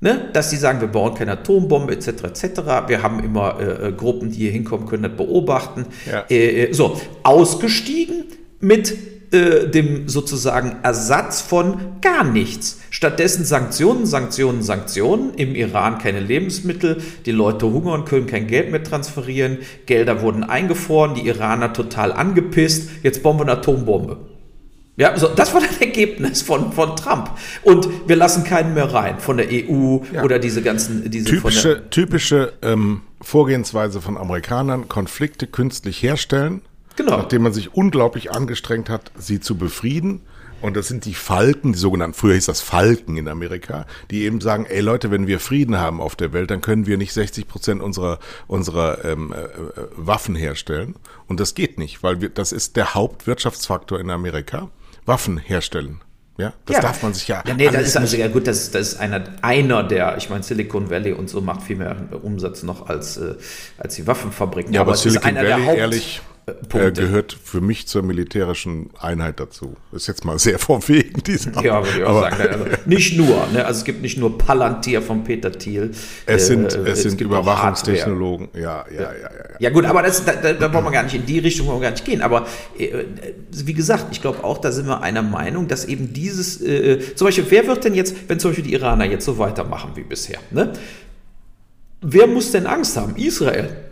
[0.00, 0.30] Ne?
[0.32, 2.24] Dass sie sagen, wir bauen keine Atombombe etc.
[2.24, 2.44] etc.
[2.86, 5.86] Wir haben immer äh, äh, Gruppen, die hier hinkommen können, das beobachten.
[6.10, 6.24] Ja.
[6.30, 8.24] Äh, äh so, ausgestiegen
[8.60, 8.96] mit
[9.30, 12.80] äh, dem sozusagen Ersatz von gar nichts.
[12.88, 15.34] Stattdessen Sanktionen, Sanktionen, Sanktionen.
[15.34, 21.14] Im Iran keine Lebensmittel, die Leute hungern, können kein Geld mehr transferieren, Gelder wurden eingefroren,
[21.14, 24.18] die Iraner total angepisst, jetzt bauen wir eine Atombombe.
[24.96, 27.30] Ja, so, das war das Ergebnis von, von Trump.
[27.62, 30.24] Und wir lassen keinen mehr rein von der EU ja.
[30.24, 31.10] oder diese ganzen.
[31.10, 36.62] Diese typische typische ähm, Vorgehensweise von Amerikanern: Konflikte künstlich herstellen
[36.98, 37.16] Genau.
[37.16, 40.20] Nachdem man sich unglaublich angestrengt hat, sie zu befrieden.
[40.60, 44.40] Und das sind die Falken, die sogenannten, früher hieß das Falken in Amerika, die eben
[44.40, 47.46] sagen, ey Leute, wenn wir Frieden haben auf der Welt, dann können wir nicht 60
[47.46, 49.36] Prozent unserer, unserer ähm, äh,
[49.94, 50.96] Waffen herstellen.
[51.28, 54.68] Und das geht nicht, weil wir, das ist der Hauptwirtschaftsfaktor in Amerika.
[55.06, 56.00] Waffen herstellen.
[56.36, 56.82] Ja, das ja.
[56.82, 57.44] darf man sich ja.
[57.46, 60.42] Ja, nee, das ist also ja gut, das, das ist einer, einer der, ich meine,
[60.42, 63.36] Silicon Valley und so macht viel mehr Umsatz noch als, äh,
[63.76, 64.72] als die Waffenfabriken.
[64.72, 66.20] Ja, aber, aber Silicon Valley, ehrlich,
[66.74, 69.76] äh, gehört für mich zur militärischen Einheit dazu.
[69.92, 72.36] Ist jetzt mal sehr vorwegen, diese Ja, würde ich auch sagen.
[72.40, 73.64] Also nicht nur, ne?
[73.64, 75.92] also es gibt nicht nur Palantir von Peter Thiel.
[76.26, 78.48] Es sind, äh, es, sind Überwachungstechnologen.
[78.54, 79.70] Ja, ja, ja, ja, ja.
[79.70, 81.84] gut, aber das, da, da, da wollen wir gar nicht in die Richtung wollen wir
[81.84, 82.22] gar nicht gehen.
[82.22, 82.46] Aber
[82.78, 83.04] äh,
[83.50, 87.26] wie gesagt, ich glaube auch, da sind wir einer Meinung, dass eben dieses, äh, zum
[87.26, 90.38] Beispiel, wer wird denn jetzt, wenn zum Beispiel die Iraner jetzt so weitermachen wie bisher,
[90.50, 90.72] ne?
[92.00, 93.16] Wer muss denn Angst haben?
[93.16, 93.87] Israel.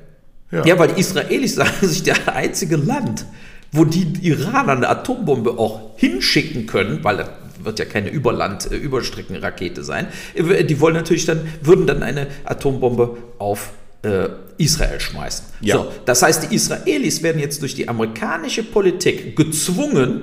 [0.51, 0.65] Ja.
[0.65, 3.27] ja, weil die Israelis sagen sich, der einzige Land,
[3.73, 7.29] wo die Iraner eine Atombombe auch hinschicken können, weil das
[7.63, 12.29] wird ja keine Überland, äh, Überstreckenrakete sein, äh, die wollen natürlich dann, würden dann eine
[12.45, 13.71] Atombombe auf
[14.03, 14.29] äh,
[14.59, 15.47] Israel schmeißen.
[15.61, 15.77] Ja.
[15.77, 20.23] So, das heißt, die Israelis werden jetzt durch die amerikanische Politik gezwungen,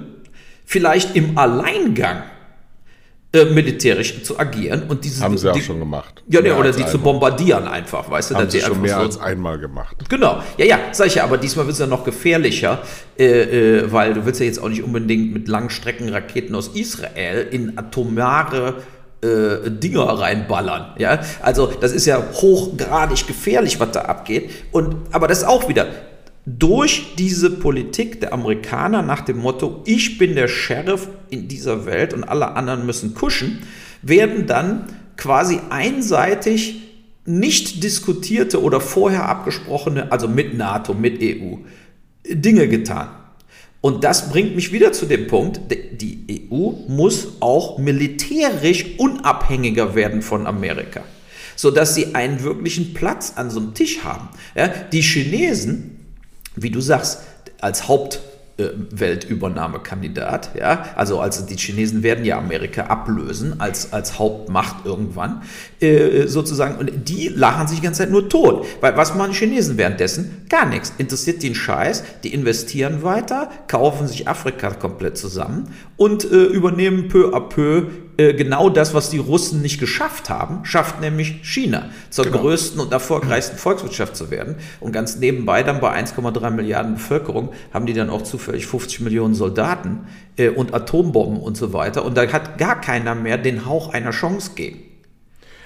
[0.65, 2.23] vielleicht im Alleingang
[3.34, 6.24] äh, militärisch zu agieren und diese haben sie die, auch schon gemacht.
[6.28, 6.91] Ja, nee, oder die einmal.
[6.91, 9.96] zu bombardieren einfach, weißt du, haben sie schon mehr so, als einmal gemacht.
[10.08, 12.84] Genau, ja, ja, sag ich ja, aber diesmal wird es ja noch gefährlicher,
[13.17, 17.76] äh, äh, weil du willst ja jetzt auch nicht unbedingt mit Langstreckenraketen aus Israel in
[17.76, 18.84] atomare
[19.24, 20.93] äh, Dinger reinballern.
[21.00, 21.22] Ja?
[21.41, 24.52] Also das ist ja hochgradig gefährlich, was da abgeht.
[24.72, 25.88] Und, aber das ist auch wieder,
[26.45, 32.13] durch diese Politik der Amerikaner nach dem Motto, ich bin der Sheriff in dieser Welt
[32.13, 33.60] und alle anderen müssen kuschen,
[34.01, 36.82] werden dann quasi einseitig
[37.25, 41.58] nicht diskutierte oder vorher abgesprochene, also mit NATO, mit EU,
[42.29, 43.08] Dinge getan.
[43.79, 50.21] Und das bringt mich wieder zu dem Punkt, die EU muss auch militärisch unabhängiger werden
[50.21, 51.03] von Amerika,
[51.56, 54.29] sodass sie einen wirklichen Platz an so einem Tisch haben.
[54.56, 55.92] Ja, die Chinesen
[56.55, 57.21] wie du sagst,
[57.61, 58.21] als Haupt
[58.57, 65.41] Weltübernahmekandidat, ja, also also die Chinesen werden ja Amerika ablösen als, als Hauptmacht irgendwann,
[65.79, 69.77] äh, sozusagen, und die lachen sich die ganze Zeit nur tot, weil was machen Chinesen
[69.77, 70.45] währenddessen?
[70.49, 76.43] Gar nichts, interessiert den Scheiß, die investieren weiter, kaufen sich Afrika komplett zusammen und äh,
[76.43, 77.87] übernehmen peu à peu
[78.17, 82.39] äh, genau das, was die Russen nicht geschafft haben, schafft nämlich China zur genau.
[82.39, 84.56] größten und erfolgreichsten Volkswirtschaft zu werden.
[84.80, 89.34] Und ganz nebenbei dann bei 1,3 Milliarden Bevölkerung haben die dann auch zufällig 50 Millionen
[89.34, 92.06] Soldaten äh, und Atombomben und so weiter.
[92.06, 94.92] Und da hat gar keiner mehr den Hauch einer Chance gegen.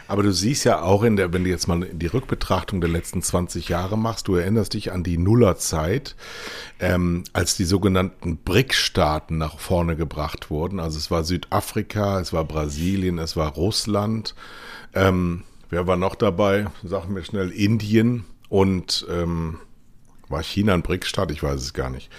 [0.07, 3.21] Aber du siehst ja auch in der, wenn du jetzt mal die Rückbetrachtung der letzten
[3.21, 6.15] 20 Jahre machst, du erinnerst dich an die Nullerzeit,
[6.79, 10.79] ähm, als die sogenannten BRIC-Staaten nach vorne gebracht wurden.
[10.79, 14.35] Also es war Südafrika, es war Brasilien, es war Russland.
[14.93, 16.67] Ähm, wer war noch dabei?
[16.83, 19.59] Sag mir schnell, Indien und ähm,
[20.29, 21.31] war China ein BRIC-Staat?
[21.31, 22.09] Ich weiß es gar nicht.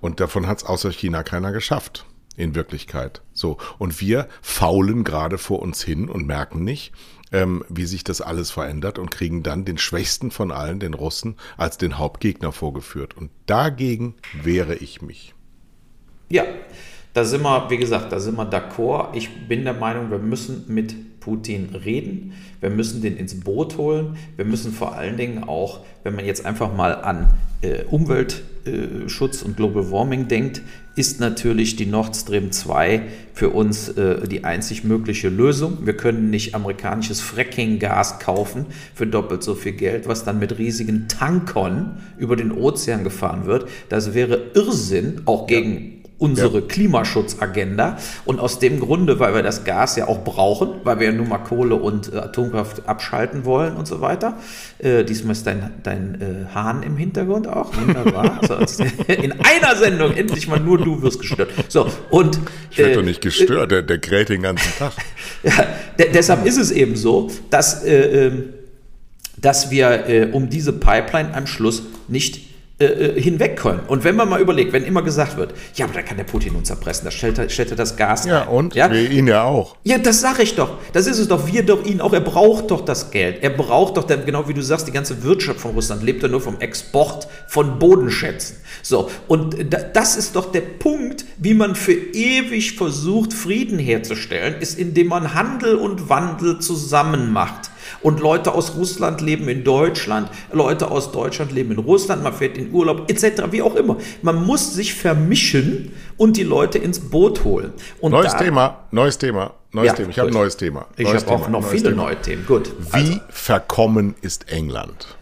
[0.00, 2.06] Und davon hat es außer China keiner geschafft
[2.36, 3.20] in Wirklichkeit.
[3.32, 3.58] So.
[3.78, 6.92] Und wir faulen gerade vor uns hin und merken nicht,
[7.32, 11.36] ähm, wie sich das alles verändert und kriegen dann den schwächsten von allen, den Russen,
[11.56, 13.16] als den Hauptgegner vorgeführt.
[13.16, 15.34] Und dagegen wehre ich mich.
[16.28, 16.44] Ja,
[17.14, 19.14] da sind wir, wie gesagt, da sind wir d'accord.
[19.14, 22.34] Ich bin der Meinung, wir müssen mit Putin reden.
[22.60, 24.16] Wir müssen den ins Boot holen.
[24.36, 29.44] Wir müssen vor allen Dingen auch, wenn man jetzt einfach mal an äh, Umweltschutz äh,
[29.44, 30.62] und Global Warming denkt,
[30.96, 35.86] ist natürlich die Nord Stream 2 für uns äh, die einzig mögliche Lösung.
[35.86, 41.06] Wir können nicht amerikanisches Fracking-Gas kaufen für doppelt so viel Geld, was dann mit riesigen
[41.06, 43.68] Tankern über den Ozean gefahren wird.
[43.88, 46.66] Das wäre Irrsinn, auch gegen unsere ja.
[46.66, 47.98] Klimaschutzagenda.
[48.24, 51.28] Und aus dem Grunde, weil wir das Gas ja auch brauchen, weil wir ja nun
[51.28, 54.36] mal Kohle und äh, Atomkraft abschalten wollen und so weiter.
[54.78, 57.70] Äh, diesmal ist dein, dein äh, Hahn im Hintergrund auch.
[57.76, 58.40] Wunderbar.
[58.50, 61.50] also, in einer Sendung endlich mal nur du wirst gestört.
[61.68, 64.92] So, und, ich werde doch nicht gestört, der, der kräht den ganzen Tag.
[65.44, 65.66] ja,
[66.12, 68.44] deshalb ist es eben so, dass, äh, ähm,
[69.36, 72.47] dass wir äh, um diese Pipeline am Schluss nicht
[72.80, 73.80] äh, äh, hinweg können.
[73.88, 76.54] Und wenn man mal überlegt, wenn immer gesagt wird, ja, aber da kann der Putin
[76.54, 78.48] uns erpressen, da stellt er, stellt er das Gas Ja, ein.
[78.48, 78.88] und ja?
[78.92, 79.74] wir ihn ja auch.
[79.82, 80.78] Ja, das sage ich doch.
[80.92, 81.48] Das ist es doch.
[81.48, 82.12] Wir doch ihn auch.
[82.12, 83.42] Er braucht doch das Geld.
[83.42, 86.40] Er braucht doch, genau wie du sagst, die ganze Wirtschaft von Russland lebt ja nur
[86.40, 88.58] vom Export von Bodenschätzen.
[88.82, 89.56] So, und
[89.92, 95.34] das ist doch der Punkt, wie man für ewig versucht, Frieden herzustellen, ist, indem man
[95.34, 97.67] Handel und Wandel zusammen macht.
[98.02, 102.56] Und Leute aus Russland leben in Deutschland, Leute aus Deutschland leben in Russland, man fährt
[102.58, 103.96] in Urlaub etc., wie auch immer.
[104.22, 107.72] Man muss sich vermischen und die Leute ins Boot holen.
[108.00, 110.10] Und neues da, Thema, neues Thema, neues ja, Thema.
[110.10, 110.86] Ich habe ein neues Thema.
[110.96, 112.04] Ich habe auch noch viele Thema.
[112.04, 112.46] neue Themen.
[112.46, 112.70] Gut.
[112.92, 113.20] Wie also.
[113.28, 115.16] verkommen ist England?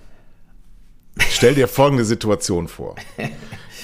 [1.31, 2.97] Stell dir folgende Situation vor.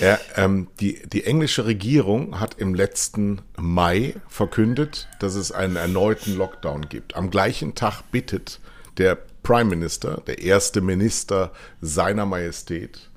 [0.00, 6.36] Ja, ähm, die, die englische Regierung hat im letzten Mai verkündet, dass es einen erneuten
[6.36, 7.14] Lockdown gibt.
[7.14, 8.58] Am gleichen Tag bittet
[8.98, 13.10] der Prime Minister, der erste Minister seiner Majestät,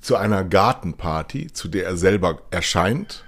[0.00, 3.24] zu einer Gartenparty, zu der er selber erscheint,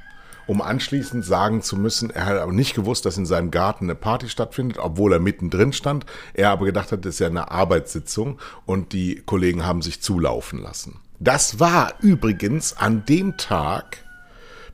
[0.46, 3.94] um anschließend sagen zu müssen, er hat aber nicht gewusst, dass in seinem Garten eine
[3.94, 6.06] Party stattfindet, obwohl er mittendrin stand.
[6.32, 10.62] Er aber gedacht hat, das ist ja eine Arbeitssitzung und die Kollegen haben sich zulaufen
[10.62, 11.00] lassen.
[11.20, 13.98] Das war übrigens an dem Tag,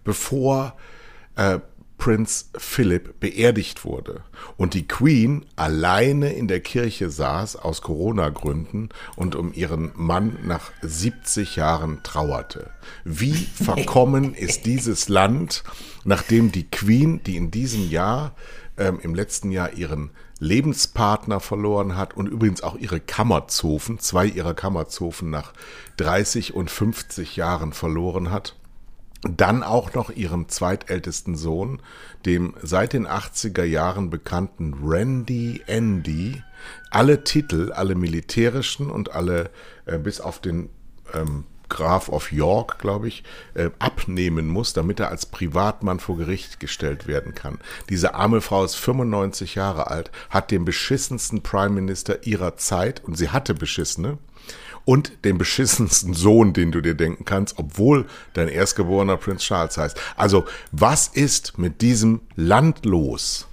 [0.05, 0.77] bevor
[1.35, 1.59] äh,
[1.99, 4.23] Prinz Philip beerdigt wurde
[4.57, 10.71] und die Queen alleine in der Kirche saß aus Corona-Gründen und um ihren Mann nach
[10.83, 12.71] 70 Jahren trauerte.
[13.05, 15.65] Wie verkommen ist dieses Land,
[16.05, 18.35] nachdem die Queen, die in diesem Jahr,
[18.77, 24.55] ähm, im letzten Jahr ihren Lebenspartner verloren hat und übrigens auch ihre Kammerzofen, zwei ihrer
[24.55, 25.53] Kammerzofen nach
[25.97, 28.57] 30 und 50 Jahren verloren hat
[29.29, 31.81] dann auch noch ihren zweitältesten Sohn,
[32.27, 36.43] dem seit den 80er Jahren bekannten Randy Andy,
[36.91, 39.51] alle Titel, alle militärischen und alle
[39.87, 40.71] äh, bis auf den
[41.13, 46.61] ähm, Graf of York, glaube ich, äh, abnehmen muss, damit er als Privatmann vor Gericht
[46.61, 47.59] gestellt werden kann.
[47.91, 53.19] Diese arme Frau ist 95 Jahre alt, hat den beschissensten Prime Minister ihrer Zeit, und
[53.19, 54.19] sie hatte beschissene,
[54.85, 59.99] und den beschissensten Sohn, den du dir denken kannst, obwohl dein erstgeborener Prinz Charles heißt.
[60.17, 63.49] Also, was ist mit diesem Land los?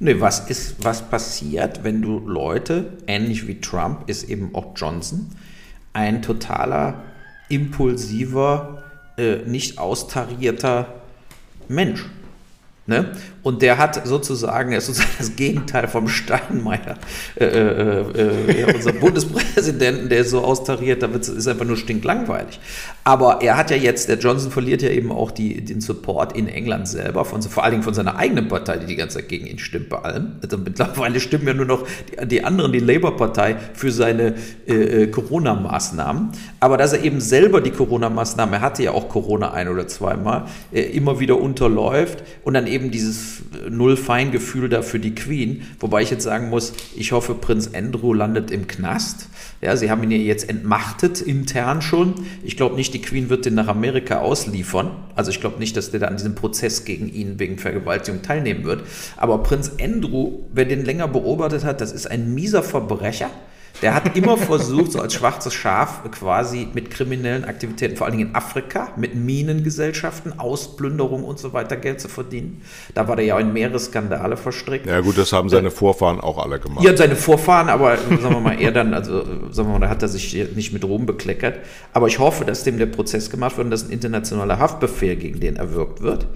[0.00, 5.30] Nee, was ist, was passiert, wenn du Leute, ähnlich wie Trump, ist eben auch Johnson,
[5.92, 7.04] ein totaler,
[7.52, 8.82] impulsiver,
[9.16, 10.86] äh, nicht austarierter
[11.68, 12.06] Mensch.
[12.84, 13.12] Ne?
[13.44, 16.98] Und der hat sozusagen, ist sozusagen das Gegenteil vom Steinmeier,
[17.36, 22.58] äh, äh, äh, unser Bundespräsidenten, der ist so austariert, da ist einfach nur stinklangweilig.
[23.04, 26.48] Aber er hat ja jetzt, der Johnson verliert ja eben auch die, den Support in
[26.48, 29.46] England selber, von, vor allen Dingen von seiner eigenen Partei, die die ganze Zeit gegen
[29.46, 30.32] ihn stimmt bei allem.
[30.42, 34.34] Also mittlerweile stimmen ja nur noch die, die anderen, die Labour-Partei, für seine
[34.66, 36.32] äh, äh, Corona-Maßnahmen.
[36.62, 40.44] Aber dass er eben selber die Corona-Maßnahmen, er hatte ja auch Corona ein oder zweimal,
[40.70, 45.62] äh, immer wieder unterläuft und dann eben dieses Null-Feingefühl da für die Queen.
[45.80, 49.28] Wobei ich jetzt sagen muss, ich hoffe, Prinz Andrew landet im Knast.
[49.60, 52.14] Ja, sie haben ihn ja jetzt entmachtet, intern schon.
[52.44, 54.92] Ich glaube nicht, die Queen wird den nach Amerika ausliefern.
[55.16, 58.62] Also ich glaube nicht, dass der da an diesem Prozess gegen ihn wegen Vergewaltigung teilnehmen
[58.62, 58.84] wird.
[59.16, 63.30] Aber Prinz Andrew, wer den länger beobachtet hat, das ist ein mieser Verbrecher
[63.80, 68.30] der hat immer versucht, so als schwarzes Schaf quasi mit kriminellen Aktivitäten, vor allen Dingen
[68.30, 72.62] in Afrika, mit Minengesellschaften, Ausplünderung und so weiter Geld zu verdienen.
[72.94, 74.86] Da war der ja in mehrere Skandale verstrickt.
[74.86, 76.84] Ja gut, das haben seine Vorfahren auch alle gemacht.
[76.84, 80.02] Ja, seine Vorfahren, aber sagen wir mal, er dann, also sagen wir mal, da hat
[80.02, 81.60] er sich nicht mit Ruhm bekleckert.
[81.92, 85.40] Aber ich hoffe, dass dem der Prozess gemacht wird und dass ein internationaler Haftbefehl gegen
[85.40, 86.26] den erwirkt wird.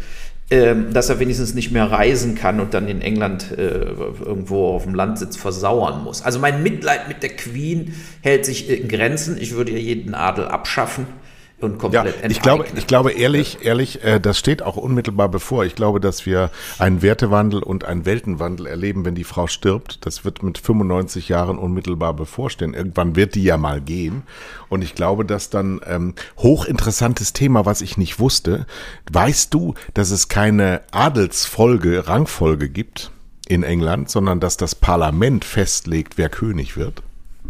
[0.49, 4.85] Ähm, dass er wenigstens nicht mehr reisen kann und dann in England äh, irgendwo auf
[4.85, 6.23] dem Landsitz versauern muss.
[6.23, 9.39] Also mein Mitleid mit der Queen hält sich in Grenzen.
[9.41, 11.09] Ich würde ja jeden Adel abschaffen
[11.59, 15.65] und komplett ja, ich glaube, ich glaube ehrlich, ehrlich, äh, das steht auch unmittelbar bevor.
[15.65, 20.05] Ich glaube, dass wir einen Wertewandel und einen Weltenwandel erleben, wenn die Frau stirbt.
[20.05, 22.75] Das wird mit 95 Jahren unmittelbar bevorstehen.
[22.75, 24.25] Irgendwann wird die ja mal gehen.
[24.69, 28.67] Und ich glaube, dass dann ähm, hochinteressantes Thema, was ich nicht wusste.
[29.11, 33.13] Weißt du, dass es keine Adelsfolge, Rangfolge gibt
[33.49, 37.03] in England, sondern dass das Parlament festlegt, wer König wird?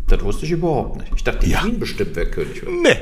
[0.07, 1.13] Das wusste ich überhaupt nicht.
[1.17, 1.65] Ich dachte, die ja.
[1.77, 2.73] Bestimmt, wer König wird.
[2.83, 2.97] Nee,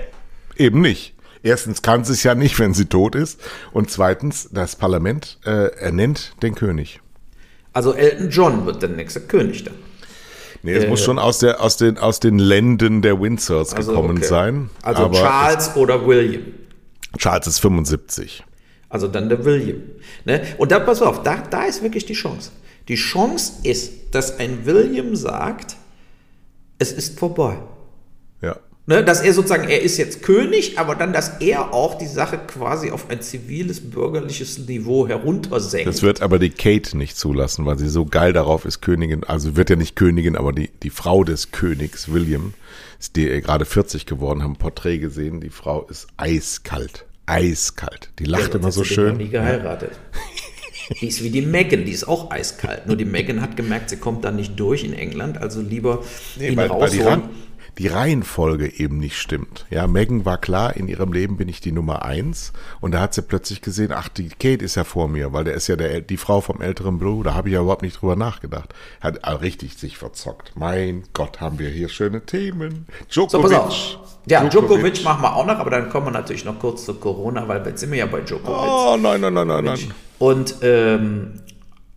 [0.56, 1.14] Eben nicht.
[1.42, 3.40] Erstens kann sie es ja nicht, wenn sie tot ist.
[3.72, 7.00] Und zweitens, das Parlament äh, ernennt den König.
[7.74, 9.74] Also Elton John wird der nächste König dann.
[10.62, 13.92] Nee, es äh, muss schon aus, der, aus, den, aus den Länden der Windsors also,
[13.92, 14.26] gekommen okay.
[14.26, 14.70] sein.
[14.80, 16.42] Also Charles oder William.
[17.18, 18.42] Charles ist 75.
[18.88, 19.82] Also dann der William.
[20.24, 20.42] Ne?
[20.56, 22.50] Und da, pass auf, da, da ist wirklich die Chance.
[22.88, 25.76] Die Chance ist, dass ein William sagt,
[26.78, 27.58] es ist vorbei.
[28.40, 28.56] Ja.
[28.86, 32.38] Ne, dass er sozusagen, er ist jetzt König, aber dann, dass er auch die Sache
[32.46, 35.86] quasi auf ein ziviles, bürgerliches Niveau heruntersenkt.
[35.86, 39.56] Das wird aber die Kate nicht zulassen, weil sie so geil darauf ist, Königin, also
[39.56, 42.52] wird ja nicht Königin, aber die, die Frau des Königs, William,
[43.00, 47.06] ist die gerade 40 geworden, haben ein Porträt gesehen, die Frau ist eiskalt.
[47.24, 48.10] Eiskalt.
[48.18, 49.16] Die lacht ja, immer so schön.
[49.16, 49.92] Nie geheiratet.
[51.00, 52.86] Die ist wie die Megan, die ist auch eiskalt.
[52.86, 56.04] Nur die Megan hat gemerkt, sie kommt da nicht durch in England, also lieber
[56.36, 57.04] nee, ihn weil, rausholen.
[57.06, 57.22] Weil
[57.78, 59.66] die Reihenfolge eben nicht stimmt.
[59.70, 62.52] Ja, Megan war klar, in ihrem Leben bin ich die Nummer eins.
[62.80, 65.54] Und da hat sie plötzlich gesehen, ach, die Kate ist ja vor mir, weil der
[65.54, 67.30] ist ja der, die Frau vom älteren Bruder.
[67.30, 68.74] Da habe ich ja überhaupt nicht drüber nachgedacht.
[69.00, 70.52] Hat richtig sich verzockt.
[70.54, 72.86] Mein Gott, haben wir hier schöne Themen.
[73.10, 73.50] Djokovic.
[73.50, 74.50] So, ja, Djokovic.
[74.50, 77.66] Djokovic machen wir auch noch, aber dann kommen wir natürlich noch kurz zu Corona, weil
[77.66, 78.70] jetzt sind wir ja bei Djokovic.
[78.70, 79.94] Oh, nein, nein, nein, nein, nein.
[80.18, 81.40] Und ähm,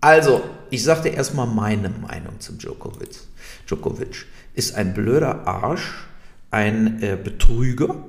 [0.02, 3.27] also, ich sagte erstmal meine Meinung zum Djokovic.
[3.68, 6.08] Djokovic ist ein blöder Arsch,
[6.52, 8.06] ein äh, Betrüger.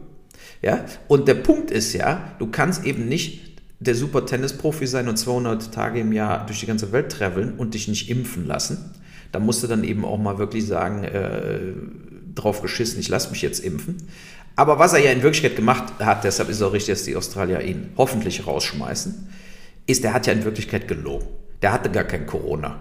[0.63, 0.85] Ja?
[1.09, 3.49] Und der Punkt ist ja, du kannst eben nicht
[3.81, 7.75] der super Tennisprofi sein und 200 Tage im Jahr durch die ganze Welt traveln und
[7.75, 8.95] dich nicht impfen lassen.
[9.31, 11.75] Da musst du dann eben auch mal wirklich sagen, äh,
[12.35, 13.97] drauf geschissen, ich lasse mich jetzt impfen.
[14.57, 17.15] Aber was er ja in Wirklichkeit gemacht hat, deshalb ist es auch richtig, dass die
[17.15, 19.29] Australier ihn hoffentlich rausschmeißen,
[19.87, 21.27] ist, er hat ja in Wirklichkeit gelogen.
[21.63, 22.81] Der hatte gar kein Corona.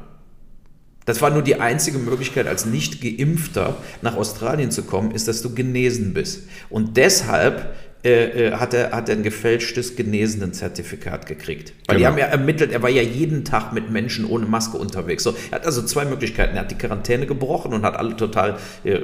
[1.08, 5.42] Das war nur die einzige Möglichkeit, als nicht geimpfter nach Australien zu kommen, ist, dass
[5.42, 6.44] du genesen bist.
[6.70, 11.72] Und deshalb äh, äh hat, er, hat er ein gefälschtes Genesenen-Zertifikat gekriegt.
[11.88, 11.98] Weil genau.
[11.98, 15.24] die haben ja ermittelt, er war ja jeden Tag mit Menschen ohne Maske unterwegs.
[15.24, 16.58] So, er hat also zwei Möglichkeiten.
[16.58, 19.00] Er hat die Quarantäne gebrochen und hat alle total, äh,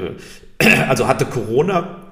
[0.90, 2.03] also hatte Corona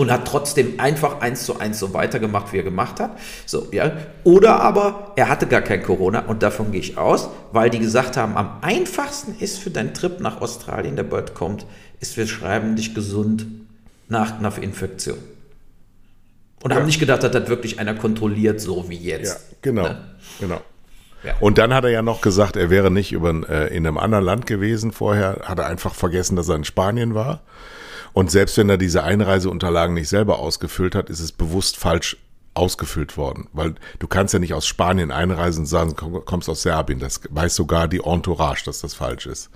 [0.00, 3.18] und hat trotzdem einfach eins zu eins so weitergemacht, wie er gemacht hat.
[3.44, 3.92] So, ja.
[4.24, 8.16] Oder aber er hatte gar kein Corona und davon gehe ich aus, weil die gesagt
[8.16, 11.66] haben, am einfachsten ist für deinen Trip nach Australien, der bald kommt,
[12.00, 13.44] ist, wir schreiben dich gesund
[14.08, 15.18] nach einer Infektion.
[16.62, 16.78] Und ja.
[16.78, 19.34] haben nicht gedacht, dass das wirklich einer kontrolliert, so wie jetzt.
[19.34, 20.00] Ja, genau, ne?
[20.40, 20.60] genau.
[21.24, 21.34] Ja.
[21.40, 24.24] Und dann hat er ja noch gesagt, er wäre nicht über, äh, in einem anderen
[24.24, 27.42] Land gewesen vorher, hat er einfach vergessen, dass er in Spanien war.
[28.12, 32.16] Und selbst wenn er diese Einreiseunterlagen nicht selber ausgefüllt hat, ist es bewusst falsch
[32.52, 36.98] ausgefüllt worden, weil du kannst ja nicht aus Spanien einreisen und sagen, kommst aus Serbien.
[36.98, 39.50] Das weiß sogar die Entourage, dass das falsch ist.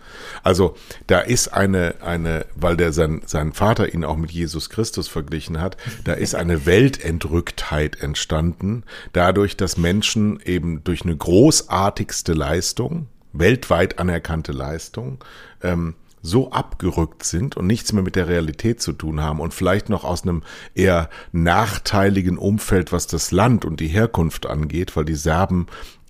[0.44, 0.76] Also
[1.08, 5.60] da ist eine, eine, weil der sein, sein Vater ihn auch mit Jesus Christus verglichen
[5.60, 13.98] hat, da ist eine Weltentrücktheit entstanden, dadurch, dass Menschen eben durch eine großartigste Leistung, weltweit
[13.98, 15.22] anerkannte Leistung,
[15.62, 19.90] ähm, so abgerückt sind und nichts mehr mit der Realität zu tun haben und vielleicht
[19.90, 20.42] noch aus einem
[20.74, 25.66] eher nachteiligen Umfeld, was das Land und die Herkunft angeht, weil die Serben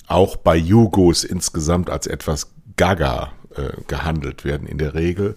[0.06, 5.34] auch bei Jugos insgesamt als etwas gaga äh, gehandelt werden in der Regel,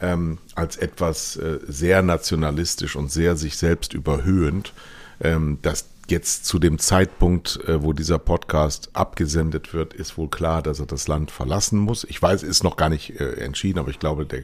[0.00, 4.72] ähm, als etwas äh, sehr nationalistisch und sehr sich selbst überhöhend,
[5.20, 10.62] ähm, dass jetzt zu dem Zeitpunkt, äh, wo dieser Podcast abgesendet wird, ist wohl klar,
[10.62, 12.04] dass er das Land verlassen muss.
[12.04, 14.42] Ich weiß, ist noch gar nicht äh, entschieden, aber ich glaube, der,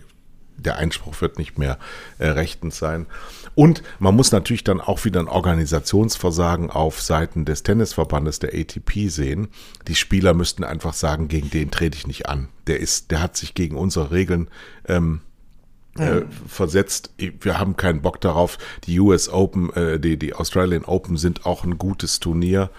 [0.56, 1.78] der Einspruch wird nicht mehr
[2.18, 3.06] äh, rechtens sein.
[3.54, 9.08] Und man muss natürlich dann auch wieder ein Organisationsversagen auf Seiten des Tennisverbandes der ATP
[9.08, 9.48] sehen.
[9.88, 12.48] Die Spieler müssten einfach sagen, gegen den trete ich nicht an.
[12.66, 14.48] Der ist, der hat sich gegen unsere Regeln
[14.86, 15.20] ähm,
[15.98, 17.12] äh, versetzt.
[17.18, 18.58] Wir haben keinen Bock darauf.
[18.84, 22.70] Die US Open, äh, die, die Australian Open sind auch ein gutes Turnier,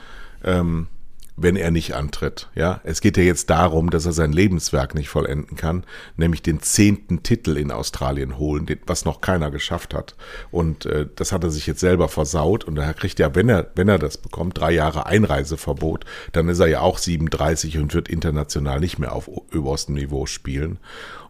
[0.44, 0.88] ähm,
[1.36, 2.50] wenn er nicht antritt.
[2.54, 5.84] Ja, es geht ja jetzt darum, dass er sein Lebenswerk nicht vollenden kann,
[6.16, 10.16] nämlich den zehnten Titel in Australien holen, den, was noch keiner geschafft hat.
[10.52, 12.64] Und äh, das hat er sich jetzt selber versaut.
[12.64, 16.60] Und daher kriegt er, wenn er, wenn er das bekommt, drei Jahre Einreiseverbot, dann ist
[16.60, 20.80] er ja auch 37 und wird international nicht mehr auf oberstem Niveau spielen.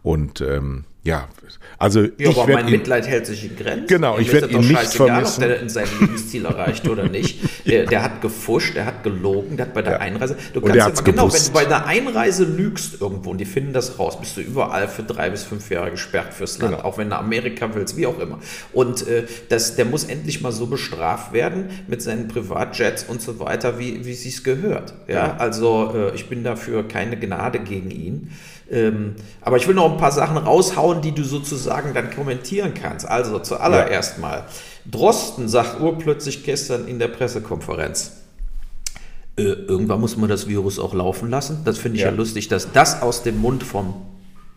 [0.02, 1.28] Und ähm, ja,
[1.78, 3.86] also ja, ich aber mein ihn, Mitleid hält sich in Grenzen.
[3.88, 5.42] Genau, ich werde ihn nicht vermissen.
[5.42, 7.40] ob der in sein Lebensziel erreicht oder nicht.
[7.64, 9.98] Der, der, hat gefuscht, der hat gelogen, der hat bei der ja.
[10.00, 10.36] Einreise.
[10.52, 13.98] Du kannst immer, genau, wenn du bei der Einreise lügst irgendwo und die finden das
[13.98, 16.84] raus, bist du überall für drei bis fünf Jahre gesperrt fürs Land, genau.
[16.84, 18.38] auch wenn du Amerika willst, wie auch immer.
[18.74, 23.40] Und äh, das, der muss endlich mal so bestraft werden mit seinen Privatjets und so
[23.40, 24.92] weiter, wie wie es gehört.
[25.08, 25.36] Ja, ja.
[25.38, 28.30] also äh, ich bin dafür keine Gnade gegen ihn.
[28.70, 33.06] Ähm, aber ich will noch ein paar Sachen raushauen, die du sozusagen dann kommentieren kannst.
[33.06, 34.20] Also zuallererst ja.
[34.20, 34.44] mal,
[34.90, 38.12] Drosten sagt urplötzlich gestern in der Pressekonferenz,
[39.36, 41.62] äh, irgendwann muss man das Virus auch laufen lassen.
[41.64, 42.10] Das finde ich ja.
[42.10, 43.94] ja lustig, dass das aus dem Mund vom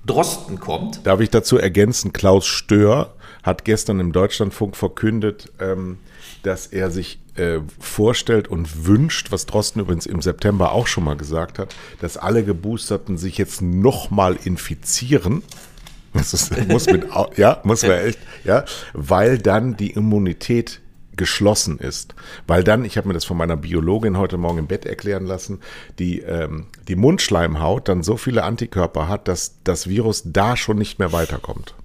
[0.06, 1.06] Drosten kommt.
[1.06, 5.98] Darf ich dazu ergänzen, Klaus Stör hat gestern im Deutschlandfunk verkündet, ähm,
[6.44, 11.18] dass er sich äh, vorstellt und wünscht, was Drosten übrigens im September auch schon mal
[11.18, 15.44] gesagt hat, dass alle Geboosterten sich jetzt nochmal infizieren.
[16.14, 20.82] Das ist, muss mit, ja, muss man echt, ja, weil dann die Immunität
[21.18, 22.16] geschlossen ist.
[22.46, 25.60] Weil dann, ich habe mir das von meiner Biologin heute Morgen im Bett erklären lassen,
[26.00, 31.00] die, ähm, die Mundschleimhaut dann so viele Antikörper hat, dass das Virus da schon nicht
[31.00, 31.76] mehr weiterkommt.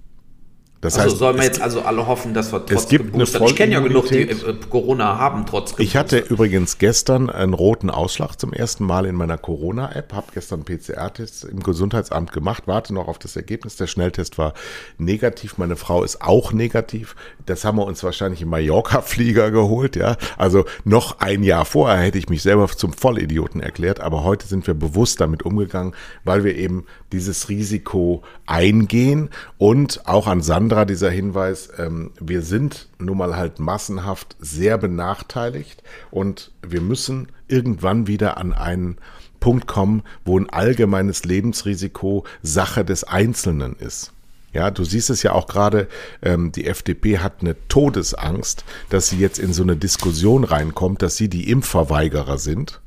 [0.83, 3.23] Das also heißt, sollen wir jetzt also alle hoffen, dass wir trotz es gibt eine
[3.23, 7.89] Ich kenne ja genug, die äh, Corona haben, trotz Ich hatte übrigens gestern einen roten
[7.89, 13.07] Ausschlag zum ersten Mal in meiner Corona-App, habe gestern PCR-Test im Gesundheitsamt gemacht, warte noch
[13.07, 13.77] auf das Ergebnis.
[13.77, 14.53] Der Schnelltest war
[14.97, 17.15] negativ, meine Frau ist auch negativ.
[17.45, 20.17] Das haben wir uns wahrscheinlich im Mallorca-Flieger geholt, ja.
[20.37, 24.67] Also noch ein Jahr vorher hätte ich mich selber zum Vollidioten erklärt, aber heute sind
[24.67, 30.41] wir bewusst damit umgegangen, weil wir eben dieses Risiko eingehen und auch an
[30.73, 37.27] Sandra dieser Hinweis, ähm, wir sind nun mal halt massenhaft sehr benachteiligt und wir müssen
[37.47, 38.97] irgendwann wieder an einen
[39.39, 44.13] Punkt kommen, wo ein allgemeines Lebensrisiko Sache des Einzelnen ist.
[44.51, 45.87] Ja, du siehst es ja auch gerade,
[46.23, 51.17] ähm, die FDP hat eine Todesangst, dass sie jetzt in so eine Diskussion reinkommt, dass
[51.17, 52.81] sie die Impfverweigerer sind,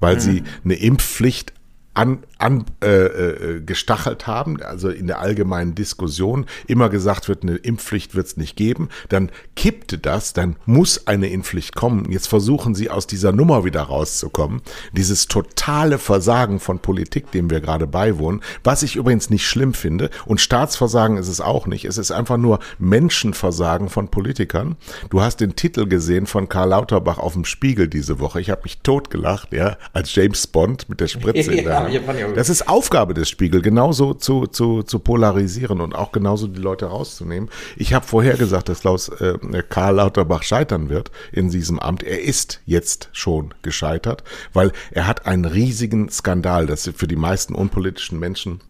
[0.00, 0.20] weil mhm.
[0.20, 1.52] sie eine Impfpflicht
[1.98, 7.56] an, an äh, äh, gestachelt haben, also in der allgemeinen Diskussion immer gesagt wird, eine
[7.56, 12.12] Impfpflicht wird es nicht geben, dann kippte das, dann muss eine Impfpflicht kommen.
[12.12, 14.62] Jetzt versuchen sie aus dieser Nummer wieder rauszukommen.
[14.92, 20.10] Dieses totale Versagen von Politik, dem wir gerade beiwohnen, was ich übrigens nicht schlimm finde
[20.24, 21.84] und Staatsversagen ist es auch nicht.
[21.84, 24.76] Es ist einfach nur Menschenversagen von Politikern.
[25.10, 28.40] Du hast den Titel gesehen von Karl Lauterbach auf dem Spiegel diese Woche.
[28.40, 31.87] Ich habe mich totgelacht, ja, als James Bond mit der Spritze in der Hand.
[32.34, 36.86] Das ist Aufgabe des Spiegel, genauso zu, zu, zu polarisieren und auch genauso die Leute
[36.86, 37.50] rauszunehmen.
[37.76, 42.02] Ich habe vorher gesagt, dass Klaus äh, Karl Lauterbach scheitern wird in diesem Amt.
[42.02, 47.54] Er ist jetzt schon gescheitert, weil er hat einen riesigen Skandal, das für die meisten
[47.54, 48.60] unpolitischen Menschen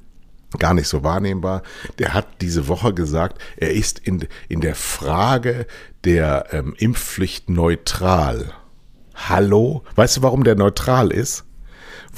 [0.58, 1.62] gar nicht so wahrnehmbar.
[1.98, 5.66] Der hat diese Woche gesagt, er ist in, in der Frage
[6.04, 8.52] der ähm, Impfpflicht neutral.
[9.14, 9.82] Hallo?
[9.96, 11.44] Weißt du, warum der neutral ist?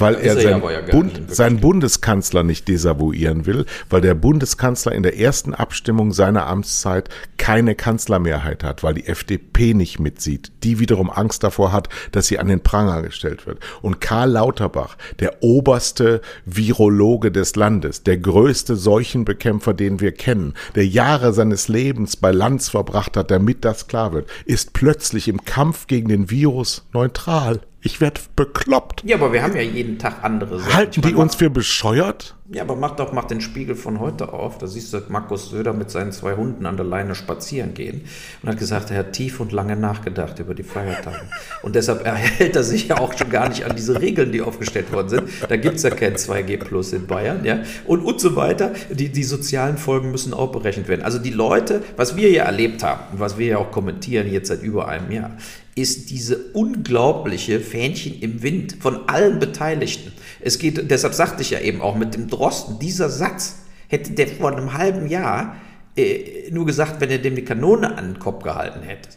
[0.01, 5.03] Weil er, er sein ja Bund, seinen Bundeskanzler nicht desavouieren will, weil der Bundeskanzler in
[5.03, 11.09] der ersten Abstimmung seiner Amtszeit keine Kanzlermehrheit hat, weil die FDP nicht mitsieht, die wiederum
[11.09, 13.59] Angst davor hat, dass sie an den Pranger gestellt wird.
[13.81, 20.85] Und Karl Lauterbach, der oberste Virologe des Landes, der größte Seuchenbekämpfer, den wir kennen, der
[20.85, 25.87] Jahre seines Lebens bei Lanz verbracht hat, damit das klar wird, ist plötzlich im Kampf
[25.87, 27.61] gegen den Virus neutral.
[27.83, 29.03] Ich werde bekloppt.
[29.03, 30.73] Ja, aber wir haben ja jeden Tag andere Sachen.
[30.73, 32.35] Halten die uns für bescheuert?
[32.53, 34.59] Ja, aber mach doch mach den Spiegel von heute auf.
[34.59, 38.01] Da siehst du Markus Söder mit seinen zwei Hunden an der Leine spazieren gehen
[38.43, 41.21] und hat gesagt, er hat tief und lange nachgedacht über die Feiertage.
[41.63, 44.91] Und deshalb erhält er sich ja auch schon gar nicht an diese Regeln, die aufgestellt
[44.91, 45.29] worden sind.
[45.47, 47.63] Da gibt es ja kein 2G Plus in Bayern, ja.
[47.87, 48.73] Und, und so weiter.
[48.91, 51.01] Die, die sozialen Folgen müssen auch berechnet werden.
[51.01, 54.61] Also die Leute, was wir ja erlebt haben, was wir ja auch kommentieren jetzt seit
[54.61, 55.31] über einem Jahr,
[55.75, 60.11] ist diese unglaubliche Fähnchen im Wind von allen Beteiligten.
[60.39, 64.27] Es geht, deshalb sagte ich ja eben auch mit dem Drosten, dieser Satz hätte der
[64.27, 65.55] vor einem halben Jahr
[65.95, 69.09] äh, nur gesagt, wenn er dem die Kanone an den Kopf gehalten hätte.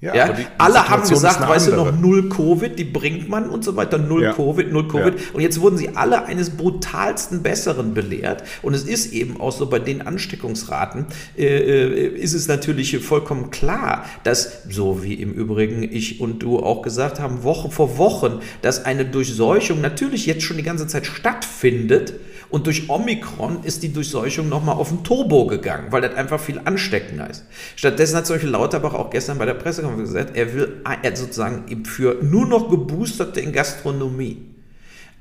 [0.00, 0.28] Ja, ja?
[0.28, 1.86] Die, die alle haben gesagt, weißt andere.
[1.86, 4.32] du noch, null Covid, die bringt man und so weiter, null ja.
[4.34, 5.14] Covid, null Covid.
[5.14, 5.20] Ja.
[5.32, 8.44] Und jetzt wurden sie alle eines brutalsten Besseren belehrt.
[8.60, 11.06] Und es ist eben auch so bei den Ansteckungsraten,
[11.38, 16.58] äh, äh, ist es natürlich vollkommen klar, dass, so wie im Übrigen ich und du
[16.58, 21.06] auch gesagt haben, Woche vor Wochen, dass eine Durchseuchung natürlich jetzt schon die ganze Zeit
[21.06, 22.14] stattfindet
[22.48, 26.60] und durch Omikron ist die Durchseuchung nochmal auf den Turbo gegangen, weil das einfach viel
[26.64, 27.44] ansteckender ist.
[27.74, 29.54] Stattdessen hat zum Beispiel Lauterbach auch gestern bei der
[29.94, 34.56] Pressekonferenz gesagt, er will er sozusagen für nur noch Geboosterte in Gastronomie.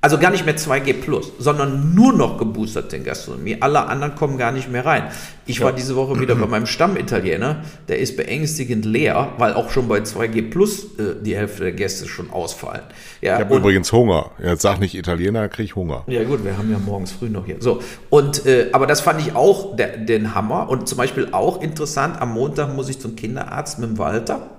[0.05, 3.57] Also gar nicht mehr 2G plus, sondern nur noch geboostert in Gastronomie.
[3.59, 5.05] Alle anderen kommen gar nicht mehr rein.
[5.47, 9.87] Ich war diese Woche wieder bei meinem Stammitaliener, der ist beängstigend leer, weil auch schon
[9.87, 12.83] bei 2G plus äh, die Hälfte der Gäste schon ausfallen.
[13.21, 14.29] Ja, ich habe übrigens Hunger.
[14.43, 16.03] Jetzt sag nicht Italiener, krieg ich Hunger.
[16.05, 17.55] Ja gut, wir haben ja morgens früh noch hier.
[17.59, 21.63] So und äh, aber das fand ich auch der, den Hammer und zum Beispiel auch
[21.63, 22.21] interessant.
[22.21, 24.51] Am Montag muss ich zum Kinderarzt mit dem Walter.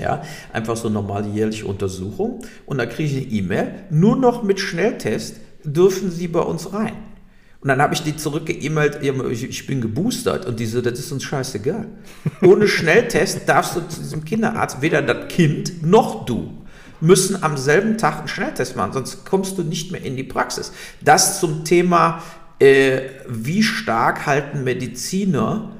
[0.00, 0.22] Ja,
[0.52, 2.40] einfach so normale jährliche Untersuchung.
[2.66, 3.74] Und da kriege ich eine E-Mail.
[3.90, 6.94] Nur noch mit Schnelltest dürfen Sie bei uns rein.
[7.60, 10.46] Und dann habe ich die zurückgeemailt, ich, bin geboostert.
[10.46, 11.86] Und die so, das ist uns scheißegal.
[12.42, 16.64] Ohne Schnelltest darfst du zu diesem Kinderarzt, weder das Kind noch du
[17.00, 20.72] müssen am selben Tag einen Schnelltest machen, sonst kommst du nicht mehr in die Praxis.
[21.02, 22.22] Das zum Thema,
[22.58, 25.72] äh, wie stark halten Mediziner,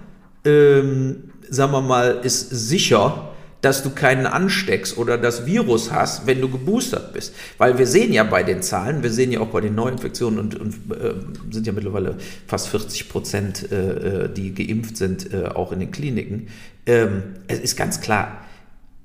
[0.45, 3.34] ähm, sagen wir mal, ist sicher,
[3.65, 7.35] dass du keinen ansteckst oder das Virus hast, wenn du geboostert bist.
[7.57, 10.61] Weil wir sehen ja bei den Zahlen, wir sehen ja auch bei den Neuinfektionen und,
[10.61, 11.15] und äh,
[11.51, 15.91] sind ja mittlerweile fast 40 Prozent, äh, äh, die geimpft sind, äh, auch in den
[15.91, 16.49] Kliniken.
[16.85, 18.45] Ähm, es ist ganz klar,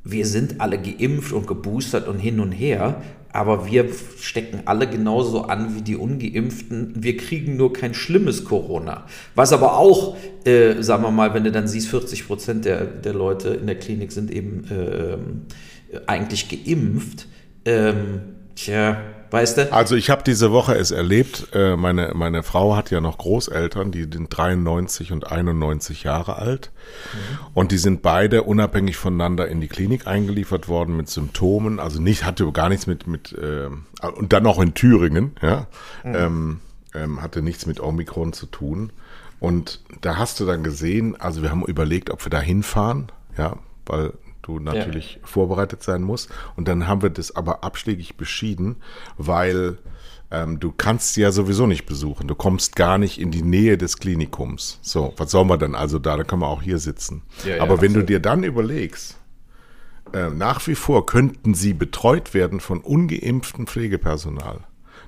[0.03, 3.01] wir sind alle geimpft und geboostert und hin und her,
[3.32, 6.93] aber wir stecken alle genauso an wie die ungeimpften.
[6.95, 9.05] Wir kriegen nur kein schlimmes Corona.
[9.36, 13.13] Was aber auch, äh, sagen wir mal, wenn du dann siehst, 40 Prozent der, der
[13.13, 17.27] Leute in der Klinik sind eben äh, eigentlich geimpft.
[17.65, 18.21] Ähm,
[18.55, 18.97] tja,
[19.32, 19.73] weißt du?
[19.73, 23.91] Also ich habe diese Woche es erlebt, äh, meine, meine Frau hat ja noch Großeltern,
[23.91, 26.71] die sind 93 und 91 Jahre alt.
[27.13, 27.39] Mhm.
[27.53, 31.80] Und die sind beide unabhängig voneinander in die Klinik eingeliefert worden mit Symptomen.
[31.80, 33.69] Also nicht, hatte gar nichts mit, mit äh,
[34.15, 35.67] und dann noch in Thüringen, ja.
[36.03, 36.15] Mhm.
[36.15, 36.59] Ähm,
[36.95, 38.91] ähm, hatte nichts mit Omikron zu tun.
[39.39, 43.57] Und da hast du dann gesehen, also wir haben überlegt, ob wir da hinfahren, ja,
[43.86, 44.13] weil
[44.57, 45.27] du natürlich ja.
[45.27, 46.29] vorbereitet sein musst.
[46.55, 48.77] Und dann haben wir das aber abschlägig beschieden,
[49.17, 49.77] weil
[50.31, 52.27] ähm, du kannst sie ja sowieso nicht besuchen.
[52.27, 54.79] Du kommst gar nicht in die Nähe des Klinikums.
[54.81, 56.17] So, was soll man dann also da?
[56.17, 57.23] Da können wir auch hier sitzen.
[57.45, 58.09] Ja, ja, aber wenn absolut.
[58.09, 59.17] du dir dann überlegst,
[60.13, 64.65] äh, nach wie vor könnten sie betreut werden von ungeimpftem Pflegepersonal.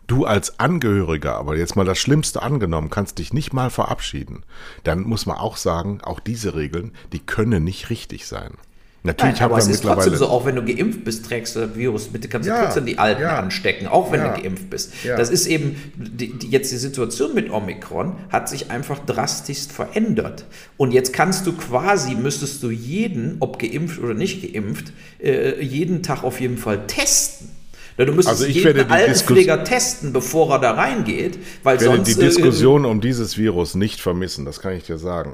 [0.07, 4.43] Du als Angehöriger, aber jetzt mal das Schlimmste angenommen, kannst dich nicht mal verabschieden.
[4.83, 8.55] Dann muss man auch sagen, auch diese Regeln, die können nicht richtig sein.
[9.03, 11.75] Natürlich Nein, aber es ist trotzdem so, auch wenn du geimpft bist, trägst du das
[11.75, 14.69] Virus, bitte kannst du ja, trotzdem die Alten ja, anstecken, auch wenn ja, du geimpft
[14.69, 14.93] bist.
[15.03, 20.45] Das ist eben, die, die, jetzt die Situation mit Omikron hat sich einfach drastisch verändert.
[20.77, 26.03] Und jetzt kannst du quasi, müsstest du jeden, ob geimpft oder nicht geimpft, äh, jeden
[26.03, 27.49] Tag auf jeden Fall testen.
[27.97, 32.07] Du müsstest also jeden Altenpfleger testen, bevor er da reingeht, weil ich werde sonst...
[32.07, 35.33] die Diskussion äh, um dieses Virus nicht vermissen, das kann ich dir sagen.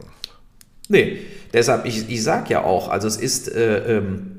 [0.89, 1.19] Nee,
[1.53, 4.37] deshalb, ich, ich sage ja auch, also es ist äh, ähm,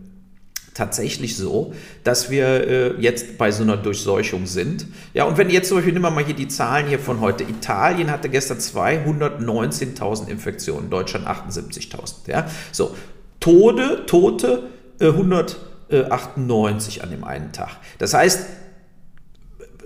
[0.78, 1.74] tatsächlich so,
[2.04, 4.86] dass wir äh, jetzt bei so einer Durchseuchung sind.
[5.12, 7.42] Ja, und wenn jetzt zum Beispiel, nehmen wir mal hier die Zahlen hier von heute.
[7.42, 12.28] Italien hatte gestern 219.000 Infektionen, Deutschland 78.000.
[12.28, 12.94] Ja, so.
[13.40, 14.64] Tode, Tote
[15.00, 17.76] äh, 198 an dem einen Tag.
[17.98, 18.46] Das heißt,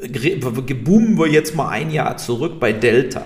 [0.03, 3.23] geboomen wir jetzt mal ein Jahr zurück bei Delta.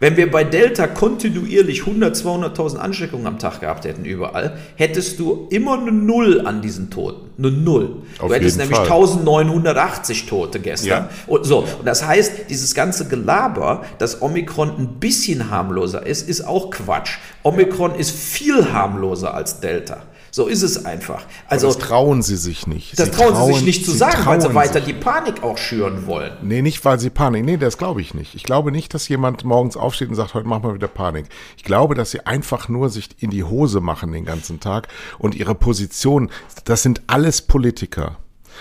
[0.00, 5.46] Wenn wir bei Delta kontinuierlich 100, 200.000 Ansteckungen am Tag gehabt hätten überall, hättest du
[5.50, 7.28] immer eine Null an diesen Toten.
[7.36, 7.96] Eine Null.
[8.18, 8.90] Auf du hättest nämlich Fall.
[8.90, 10.88] 1980 Tote gestern.
[10.88, 11.08] Ja.
[11.26, 11.58] Und so.
[11.58, 17.18] Und das heißt, dieses ganze Gelaber, dass Omikron ein bisschen harmloser ist, ist auch Quatsch.
[17.42, 20.02] Omikron ist viel harmloser als Delta.
[20.30, 21.24] So ist es einfach.
[21.48, 22.98] Also Aber das trauen sie sich nicht.
[22.98, 24.84] Das trauen, trauen, sie sich nicht zu sagen, weil sie weiter sich.
[24.84, 26.32] die Panik auch schüren wollen.
[26.42, 27.44] Nee, nicht weil sie Panik.
[27.44, 28.34] Nee, das glaube ich nicht.
[28.34, 31.26] Ich glaube nicht, dass jemand morgens aufsteht und sagt, heute machen wir wieder Panik.
[31.56, 35.34] Ich glaube, dass sie einfach nur sich in die Hose machen den ganzen Tag und
[35.34, 36.30] ihre Position,
[36.64, 38.16] das sind alles Politiker.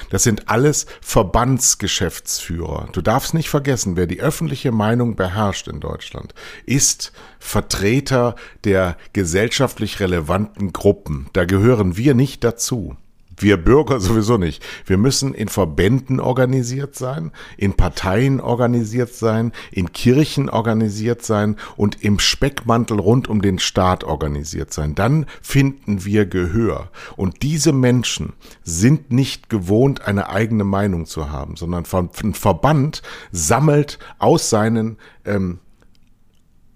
[0.09, 2.89] Das sind alles Verbandsgeschäftsführer.
[2.91, 6.33] Du darfst nicht vergessen, wer die öffentliche Meinung beherrscht in Deutschland,
[6.65, 11.27] ist Vertreter der gesellschaftlich relevanten Gruppen.
[11.33, 12.95] Da gehören wir nicht dazu.
[13.39, 14.63] Wir Bürger sowieso nicht.
[14.85, 22.03] Wir müssen in Verbänden organisiert sein, in Parteien organisiert sein, in Kirchen organisiert sein und
[22.03, 24.93] im Speckmantel rund um den Staat organisiert sein.
[24.93, 26.89] Dann finden wir Gehör.
[27.15, 28.33] Und diese Menschen
[28.63, 35.59] sind nicht gewohnt, eine eigene Meinung zu haben, sondern ein Verband sammelt aus seinen ähm,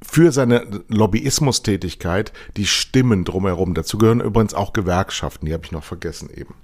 [0.05, 3.73] für seine Lobbyismustätigkeit die Stimmen drumherum.
[3.73, 6.55] Dazu gehören übrigens auch Gewerkschaften, die habe ich noch vergessen eben.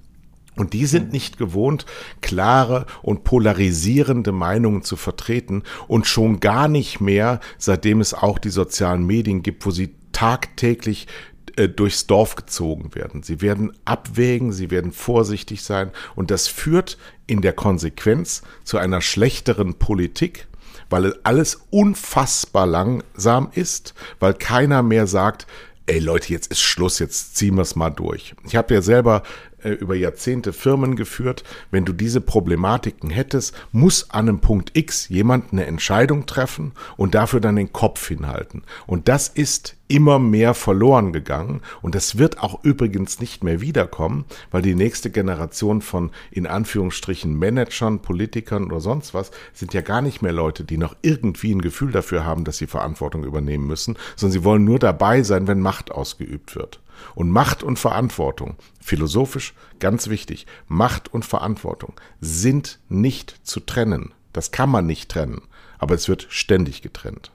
[0.56, 1.86] Und die sind nicht gewohnt,
[2.22, 8.50] klare und polarisierende Meinungen zu vertreten und schon gar nicht mehr, seitdem es auch die
[8.50, 11.08] sozialen Medien gibt, wo sie tagtäglich
[11.56, 13.24] äh, durchs Dorf gezogen werden.
[13.24, 19.00] Sie werden abwägen, sie werden vorsichtig sein und das führt in der Konsequenz zu einer
[19.00, 20.49] schlechteren Politik,
[20.90, 25.48] weil alles unfassbar langsam ist, weil keiner mehr sagt,
[25.86, 28.36] ey Leute, jetzt ist Schluss, jetzt ziehen wir es mal durch.
[28.46, 29.24] Ich habe ja selber
[29.64, 31.44] äh, über Jahrzehnte Firmen geführt.
[31.72, 37.16] Wenn du diese Problematiken hättest, muss an einem Punkt X jemand eine Entscheidung treffen und
[37.16, 38.64] dafür dann den Kopf hinhalten.
[38.88, 44.26] Und das ist immer mehr verloren gegangen und das wird auch übrigens nicht mehr wiederkommen,
[44.52, 50.02] weil die nächste Generation von in Anführungsstrichen Managern, Politikern oder sonst was sind ja gar
[50.02, 53.98] nicht mehr Leute, die noch irgendwie ein Gefühl dafür haben, dass sie Verantwortung übernehmen müssen,
[54.16, 56.80] sondern sie wollen nur dabei sein, wenn Macht ausgeübt wird.
[57.16, 64.14] Und Macht und Verantwortung, philosophisch ganz wichtig, Macht und Verantwortung sind nicht zu trennen.
[64.34, 65.42] Das kann man nicht trennen,
[65.78, 67.32] aber es wird ständig getrennt.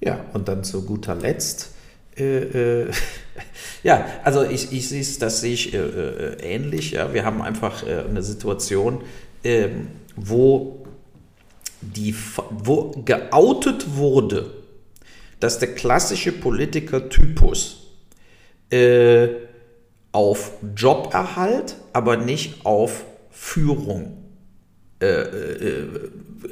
[0.00, 1.72] Ja, und dann zu guter Letzt.
[2.16, 2.92] Äh, äh,
[3.82, 6.92] ja, also ich, ich sehe es, das sehe ich äh, äh, ähnlich.
[6.92, 7.12] Ja.
[7.12, 9.02] Wir haben einfach eine Situation,
[9.44, 10.86] ähm, wo,
[11.80, 12.14] die,
[12.50, 14.52] wo geoutet wurde,
[15.40, 17.87] dass der klassische Politikertypus
[18.70, 19.28] äh,
[20.12, 24.14] auf Joberhalt, aber nicht auf Führung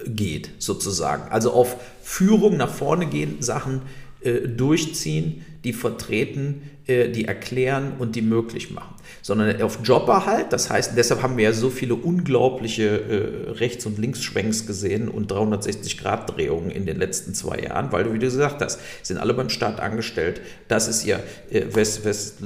[0.07, 1.31] geht, sozusagen.
[1.33, 3.83] Also auf Führung nach vorne gehen, Sachen
[4.21, 8.95] äh, durchziehen, die vertreten, äh, die erklären und die möglich machen.
[9.21, 13.99] Sondern auf Joberhalt, das heißt, deshalb haben wir ja so viele unglaubliche äh, Rechts- und
[13.99, 18.79] Linksschwenks gesehen und 360-Grad-Drehungen in den letzten zwei Jahren, weil du, wie du gesagt hast,
[19.03, 20.41] sind alle beim Staat angestellt.
[20.69, 21.19] Das ist ja,
[21.51, 22.37] äh, wes, wes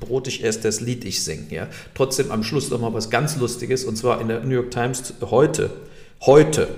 [0.00, 1.44] Brot ich esse, das Lied ich singe.
[1.50, 1.68] Ja.
[1.94, 5.12] Trotzdem am Schluss noch mal was ganz Lustiges und zwar in der New York Times
[5.20, 5.68] heute.
[6.22, 6.68] Heute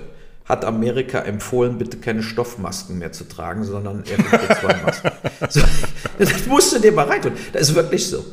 [0.45, 5.11] hat Amerika empfohlen, bitte keine Stoffmasken mehr zu tragen, sondern FFP2-Masken.
[5.49, 5.61] so,
[6.19, 7.33] das musst du dir mal reintun.
[7.51, 8.23] Das ist wirklich so.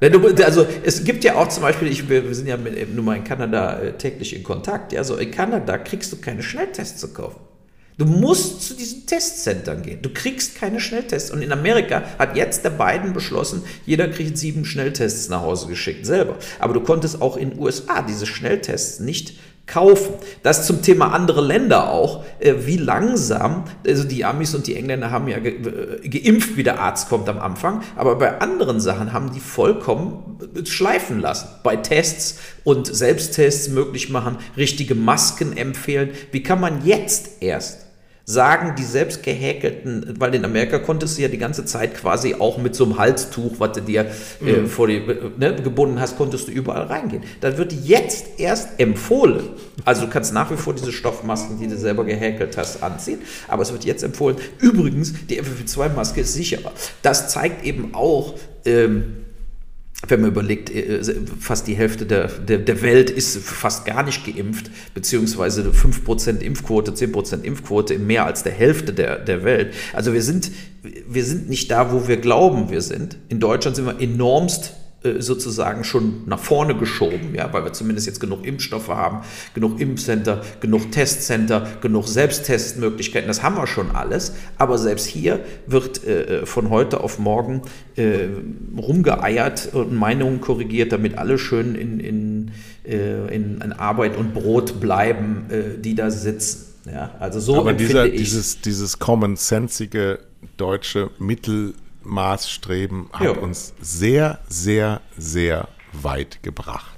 [0.00, 3.24] Also es gibt ja auch zum Beispiel, ich, wir sind ja mit, nun mal in
[3.24, 7.40] Kanada äh, täglich in Kontakt, ja, so in Kanada kriegst du keine Schnelltests zu kaufen.
[7.98, 10.00] Du musst zu diesen Testzentren gehen.
[10.00, 11.30] Du kriegst keine Schnelltests.
[11.30, 16.06] Und in Amerika hat jetzt der Biden beschlossen, jeder kriegt sieben Schnelltests nach Hause geschickt,
[16.06, 16.36] selber.
[16.58, 19.34] Aber du konntest auch in den USA diese Schnelltests nicht
[19.66, 20.14] kaufen.
[20.42, 25.10] Das zum Thema andere Länder auch, äh, wie langsam, also die Amis und die Engländer
[25.10, 25.54] haben ja ge
[26.02, 30.38] äh, geimpft, wie der Arzt kommt am Anfang, aber bei anderen Sachen haben die vollkommen
[30.54, 31.48] äh, schleifen lassen.
[31.62, 36.10] Bei Tests und Selbsttests möglich machen, richtige Masken empfehlen.
[36.32, 37.81] Wie kann man jetzt erst
[38.24, 42.58] sagen die selbst gehäkelten, weil in Amerika konntest du ja die ganze Zeit quasi auch
[42.58, 44.06] mit so einem Halstuch, was du dir
[44.40, 44.66] äh, mhm.
[44.66, 45.02] vor die,
[45.36, 47.24] ne, gebunden hast, konntest du überall reingehen.
[47.40, 49.50] Da wird jetzt erst empfohlen,
[49.84, 53.18] also du kannst nach wie vor diese Stoffmasken, die du selber gehäkelt hast, anziehen,
[53.48, 56.72] aber es wird jetzt empfohlen, übrigens, die FFP2-Maske ist sicherer.
[57.02, 59.21] Das zeigt eben auch, ähm,
[60.08, 61.00] wenn man überlegt, äh,
[61.38, 66.92] fast die Hälfte der, der, der Welt ist fast gar nicht geimpft, beziehungsweise 5% Impfquote,
[66.92, 69.74] 10% Impfquote in mehr als der Hälfte der, der Welt.
[69.92, 70.50] Also wir sind,
[71.08, 73.16] wir sind nicht da, wo wir glauben, wir sind.
[73.28, 74.74] In Deutschland sind wir enormst
[75.18, 79.22] sozusagen schon nach vorne geschoben, ja, weil wir zumindest jetzt genug Impfstoffe haben,
[79.54, 86.06] genug Impfcenter, genug Testcenter, genug Selbsttestmöglichkeiten, das haben wir schon alles, aber selbst hier wird
[86.06, 87.62] äh, von heute auf morgen
[87.96, 88.28] äh,
[88.76, 92.50] rumgeeiert und Meinungen korrigiert, damit alle schön in, in,
[92.84, 96.68] äh, in, in Arbeit und Brot bleiben, äh, die da sitzen.
[96.86, 100.18] Ja, also so aber dieser, dieses, dieses common-sensige
[100.56, 101.74] deutsche Mittel
[102.04, 103.34] Maßstreben hat jo.
[103.34, 106.88] uns sehr, sehr, sehr weit gebracht.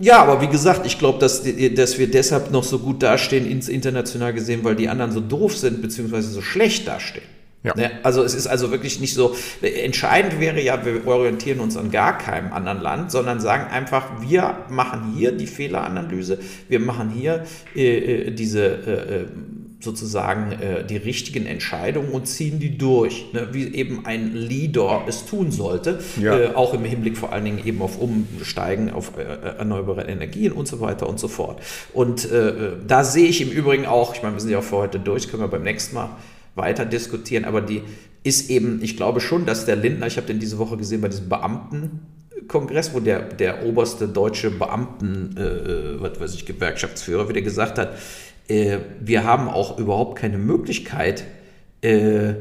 [0.00, 1.42] Ja, aber wie gesagt, ich glaube, dass,
[1.74, 5.56] dass wir deshalb noch so gut dastehen, ins international gesehen, weil die anderen so doof
[5.56, 7.24] sind, beziehungsweise so schlecht dastehen.
[7.64, 7.74] Ja.
[7.74, 7.90] Ne?
[8.04, 12.16] Also es ist also wirklich nicht so, entscheidend wäre ja, wir orientieren uns an gar
[12.16, 16.38] keinem anderen Land, sondern sagen einfach, wir machen hier die Fehleranalyse,
[16.68, 17.44] wir machen hier
[17.74, 19.26] äh, äh diese äh, äh
[19.80, 23.48] sozusagen äh, die richtigen Entscheidungen und ziehen die durch, ne?
[23.52, 26.36] wie eben ein Leader es tun sollte, ja.
[26.36, 30.66] äh, auch im Hinblick vor allen Dingen eben auf Umsteigen auf äh, erneuerbare Energien und
[30.66, 31.62] so weiter und so fort.
[31.92, 34.78] Und äh, da sehe ich im Übrigen auch, ich meine, wir sind ja auch für
[34.78, 36.10] heute durch, können wir beim nächsten Mal
[36.56, 37.82] weiter diskutieren, aber die
[38.24, 41.08] ist eben, ich glaube schon, dass der Lindner, ich habe den diese Woche gesehen bei
[41.08, 47.42] diesem Beamtenkongress, wo der, der oberste deutsche Beamten, äh, äh was weiß ich, Gewerkschaftsführer wieder
[47.42, 47.96] gesagt hat,
[48.48, 51.24] äh, wir haben auch überhaupt keine Möglichkeit,
[51.82, 52.34] äh,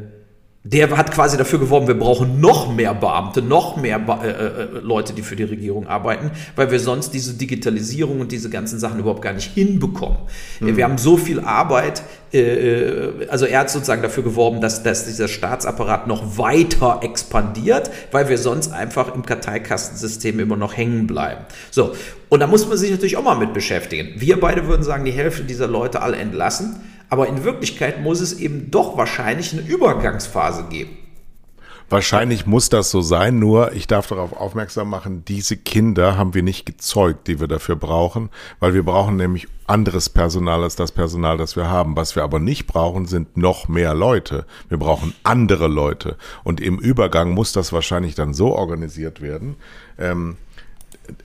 [0.69, 4.79] der hat quasi dafür geworben, wir brauchen noch mehr Beamte, noch mehr Be äh, äh,
[4.81, 8.99] Leute, die für die Regierung arbeiten, weil wir sonst diese Digitalisierung und diese ganzen Sachen
[8.99, 10.17] überhaupt gar nicht hinbekommen.
[10.59, 10.75] Mhm.
[10.75, 15.05] Wir haben so viel Arbeit, äh, äh, also er hat sozusagen dafür geworben, dass, dass
[15.05, 21.45] dieser Staatsapparat noch weiter expandiert, weil wir sonst einfach im Karteikastensystem immer noch hängen bleiben.
[21.71, 21.95] So,
[22.29, 24.19] und da muss man sich natürlich auch mal mit beschäftigen.
[24.19, 26.81] Wir beide würden sagen, die Hälfte dieser Leute alle entlassen.
[27.09, 30.97] Aber in Wirklichkeit muss es eben doch wahrscheinlich eine Übergangsphase geben.
[31.89, 36.43] Wahrscheinlich muss das so sein, nur ich darf darauf aufmerksam machen, diese Kinder haben wir
[36.43, 38.29] nicht gezeugt, die wir dafür brauchen,
[38.59, 41.95] weil wir brauchen nämlich anderes Personal als das Personal, das wir haben.
[41.95, 44.45] Was wir aber nicht brauchen, sind noch mehr Leute.
[44.67, 46.17] Wir brauchen andere Leute.
[46.43, 49.55] Und im Übergang muss das wahrscheinlich dann so organisiert werden,
[49.97, 50.35] ähm,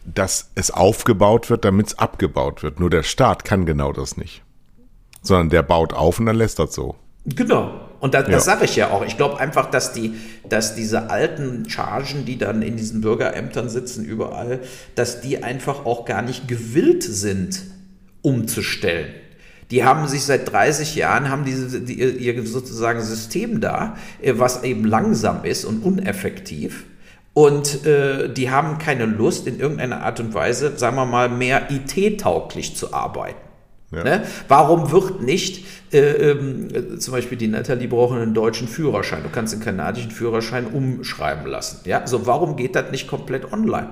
[0.04, 2.78] dass es aufgebaut wird, damit es abgebaut wird.
[2.78, 4.42] Nur der Staat kann genau das nicht.
[5.22, 6.94] Sondern der baut auf und dann lässt das so.
[7.26, 7.91] Genau.
[8.02, 8.40] Und das, das ja.
[8.40, 9.06] sage ich ja auch.
[9.06, 10.16] Ich glaube einfach, dass, die,
[10.48, 14.58] dass diese alten Chargen, die dann in diesen Bürgerämtern sitzen, überall,
[14.96, 17.62] dass die einfach auch gar nicht gewillt sind,
[18.20, 19.14] umzustellen.
[19.70, 24.64] Die haben sich seit 30 Jahren, haben diese, die, ihr sozusagen System da, äh, was
[24.64, 26.86] eben langsam ist und uneffektiv.
[27.34, 31.68] Und äh, die haben keine Lust, in irgendeiner Art und Weise, sagen wir mal, mehr
[31.70, 33.51] IT-tauglich zu arbeiten.
[33.92, 34.04] Ja.
[34.04, 34.22] Ne?
[34.48, 39.52] Warum wird nicht, äh, äh, zum Beispiel die Natalie braucht einen deutschen Führerschein, du kannst
[39.52, 41.80] den kanadischen Führerschein umschreiben lassen.
[41.84, 42.06] Ja?
[42.06, 43.90] So, warum geht das nicht komplett online?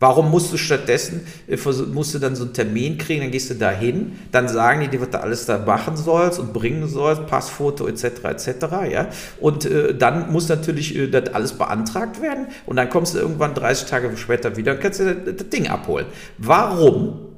[0.00, 1.56] Warum musst du stattdessen, äh,
[1.92, 4.88] musst du dann so einen Termin kriegen, dann gehst du da hin, dann sagen die
[4.88, 8.04] dir, was du alles da machen sollst und bringen sollst, Passfoto etc.
[8.24, 8.48] etc.
[8.90, 9.08] Ja?
[9.38, 13.54] Und äh, dann muss natürlich äh, das alles beantragt werden und dann kommst du irgendwann
[13.54, 16.06] 30 Tage später wieder und kannst du das, das Ding abholen.
[16.38, 17.33] Warum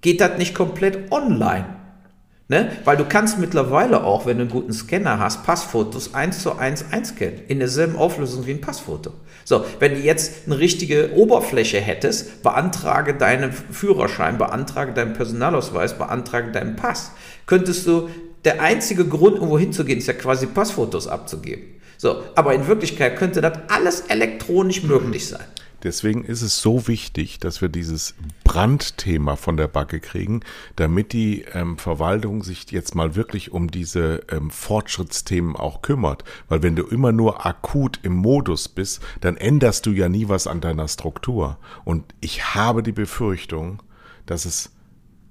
[0.00, 1.66] geht das nicht komplett online.
[2.48, 2.72] Ne?
[2.84, 6.84] Weil du kannst mittlerweile auch, wenn du einen guten Scanner hast, Passfotos eins zu eins
[6.90, 7.42] einscannen.
[7.46, 9.12] In derselben Auflösung wie ein Passfoto.
[9.44, 16.50] So, wenn du jetzt eine richtige Oberfläche hättest, beantrage deinen Führerschein, beantrage deinen Personalausweis, beantrage
[16.50, 17.12] deinen Pass,
[17.46, 18.10] könntest du,
[18.44, 21.80] der einzige Grund, irgendwo hinzugehen, ist ja quasi Passfotos abzugeben.
[21.98, 25.44] So, aber in Wirklichkeit könnte das alles elektronisch möglich sein.
[25.82, 28.14] Deswegen ist es so wichtig, dass wir dieses
[28.44, 30.40] Brandthema von der Backe kriegen,
[30.76, 36.24] damit die ähm, Verwaltung sich jetzt mal wirklich um diese ähm, Fortschrittsthemen auch kümmert.
[36.48, 40.46] Weil wenn du immer nur akut im Modus bist, dann änderst du ja nie was
[40.46, 41.58] an deiner Struktur.
[41.84, 43.82] Und ich habe die Befürchtung,
[44.26, 44.72] dass es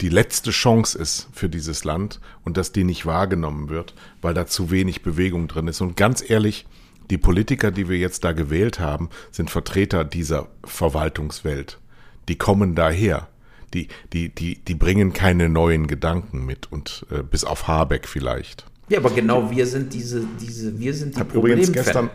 [0.01, 4.47] die letzte Chance ist für dieses Land und dass die nicht wahrgenommen wird, weil da
[4.47, 5.81] zu wenig Bewegung drin ist.
[5.81, 6.65] Und ganz ehrlich,
[7.09, 11.79] die Politiker, die wir jetzt da gewählt haben, sind Vertreter dieser Verwaltungswelt.
[12.27, 13.27] Die kommen daher.
[13.73, 18.65] Die, die, die, die bringen keine neuen Gedanken mit und äh, bis auf Habeck vielleicht.
[18.89, 22.09] Ja, aber genau wir sind diese, diese, wir sind die Ich habe übrigens gestern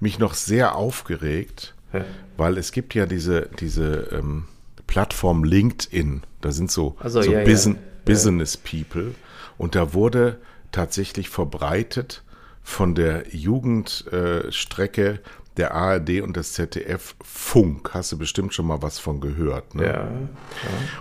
[0.00, 2.02] mich noch sehr aufgeregt, Hä?
[2.36, 4.46] weil es gibt ja diese, diese ähm,
[4.88, 6.22] Plattform LinkedIn.
[6.40, 7.74] Da sind so, also, so ja, Bus ja.
[8.04, 9.14] Business People
[9.58, 10.38] und da wurde
[10.72, 12.22] tatsächlich verbreitet,
[12.66, 15.18] von der Jugendstrecke äh,
[15.56, 17.94] der ARD und des ZDF Funk.
[17.94, 19.76] Hast du bestimmt schon mal was von gehört.
[19.76, 19.84] Ne?
[19.84, 20.08] Ja, ja.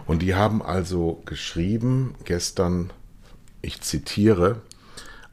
[0.06, 2.94] Und die haben also geschrieben, gestern,
[3.64, 4.62] ich zitiere,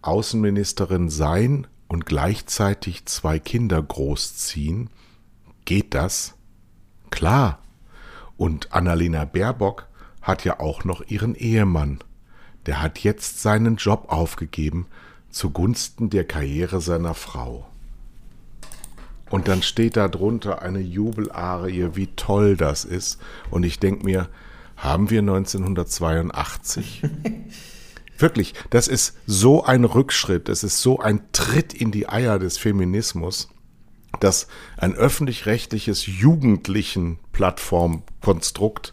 [0.00, 4.88] Außenministerin sein und gleichzeitig zwei Kinder großziehen.
[5.66, 6.32] Geht das?
[7.10, 7.58] Klar.
[8.38, 9.86] Und Annalena Baerbock
[10.22, 11.98] hat ja auch noch ihren Ehemann.
[12.64, 14.86] Der hat jetzt seinen Job aufgegeben
[15.32, 17.66] zugunsten der Karriere seiner Frau.
[19.30, 23.18] Und dann steht da drunter eine Jubelarie, wie toll das ist.
[23.50, 24.28] Und ich denke mir,
[24.76, 27.02] haben wir 1982?
[28.18, 32.58] Wirklich, das ist so ein Rückschritt, das ist so ein Tritt in die Eier des
[32.58, 33.48] Feminismus,
[34.20, 38.92] dass ein öffentlich-rechtliches jugendlichen Plattformkonstrukt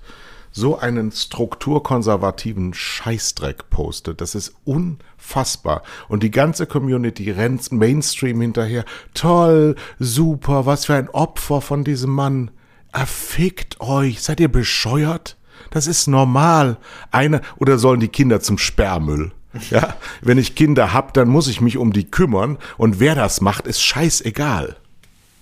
[0.51, 4.21] so einen strukturkonservativen Scheißdreck postet.
[4.21, 5.83] Das ist unfassbar.
[6.07, 8.85] Und die ganze Community rennt Mainstream hinterher.
[9.13, 12.51] Toll, super, was für ein Opfer von diesem Mann.
[12.91, 14.21] Erfickt euch.
[14.21, 15.37] Seid ihr bescheuert?
[15.69, 16.77] Das ist normal.
[17.11, 19.31] Eine, oder sollen die Kinder zum Sperrmüll?
[19.71, 22.57] Ja, wenn ich Kinder hab, dann muss ich mich um die kümmern.
[22.77, 24.77] Und wer das macht, ist scheißegal.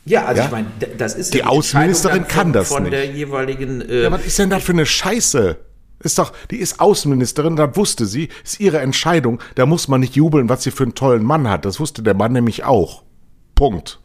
[0.07, 0.45] Ja, also ja?
[0.45, 2.93] ich meine, das ist die, ja die Außenministerin von, kann das von nicht.
[2.93, 3.81] der jeweiligen.
[3.81, 5.57] Äh ja, was ist denn das für eine Scheiße?
[5.99, 9.41] Ist doch, die ist Außenministerin, das wusste sie, ist ihre Entscheidung.
[9.55, 11.65] Da muss man nicht jubeln, was sie für einen tollen Mann hat.
[11.65, 13.03] Das wusste der Mann nämlich auch.
[13.55, 13.99] Punkt.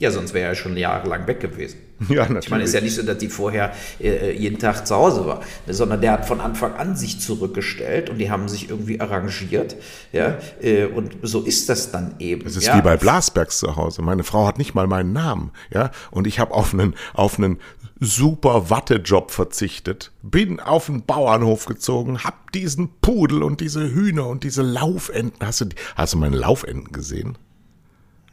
[0.00, 1.78] Ja, sonst wäre er schon jahrelang weg gewesen.
[2.08, 2.44] Ja, natürlich.
[2.44, 5.26] Ich meine, es ist ja nicht so, dass die vorher äh, jeden Tag zu Hause
[5.26, 9.74] war, sondern der hat von Anfang an sich zurückgestellt und die haben sich irgendwie arrangiert.
[10.12, 12.46] Ja, äh, und so ist das dann eben.
[12.46, 12.76] Es ist ja.
[12.76, 14.02] wie bei Blasbergs zu Hause.
[14.02, 15.50] Meine Frau hat nicht mal meinen Namen.
[15.74, 17.58] Ja, und ich habe auf einen, auf einen
[17.98, 24.44] super Wattejob verzichtet, bin auf den Bauernhof gezogen, hab diesen Pudel und diese Hühner und
[24.44, 25.44] diese Laufenten.
[25.44, 27.36] Hast du, hast du meine Laufenten gesehen?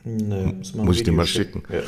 [0.05, 1.63] Nee, muss, muss ich dir mal schicken.
[1.67, 1.83] schicken.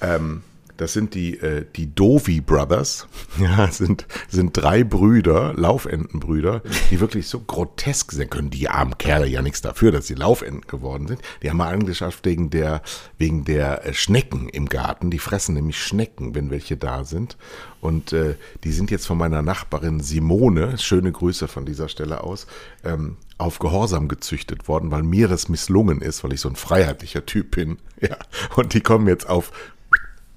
[0.00, 0.16] Ja.
[0.16, 0.42] Ähm,
[0.76, 3.06] Das sind die, äh, die Dovi Brothers.
[3.38, 8.30] Ja, sind, sind drei Brüder, Laufentenbrüder, die wirklich so grotesk sind.
[8.30, 11.20] Können die armen Kerle ja nichts dafür, dass sie Laufenten geworden sind.
[11.42, 12.80] Die haben mal angeschafft wegen der,
[13.18, 15.10] wegen der äh, Schnecken im Garten.
[15.10, 17.36] Die fressen nämlich Schnecken, wenn welche da sind.
[17.82, 22.46] Und äh, die sind jetzt von meiner Nachbarin Simone, schöne Grüße von dieser Stelle aus,
[22.84, 27.26] ähm, auf Gehorsam gezüchtet worden, weil mir das misslungen ist, weil ich so ein freiheitlicher
[27.26, 27.78] Typ bin.
[28.02, 28.16] Ja,
[28.56, 29.52] und die kommen jetzt auf,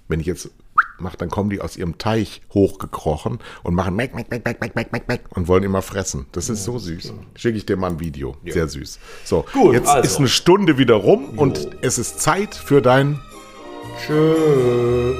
[0.10, 0.52] wenn ich jetzt
[1.00, 4.76] mache, dann kommen die aus ihrem Teich hochgekrochen und machen Meck, Meck, Meck, Meck, Meck,
[4.76, 6.26] Meck, Meck, Meck und wollen immer fressen.
[6.34, 7.14] Das ist so süß.
[7.36, 8.36] Schicke ich dir mal ein Video.
[8.46, 9.00] Sehr süß.
[9.24, 10.06] So, Gut, jetzt also.
[10.06, 13.22] ist eine Stunde wieder rum und es ist Zeit für dein
[14.06, 15.14] Tschö.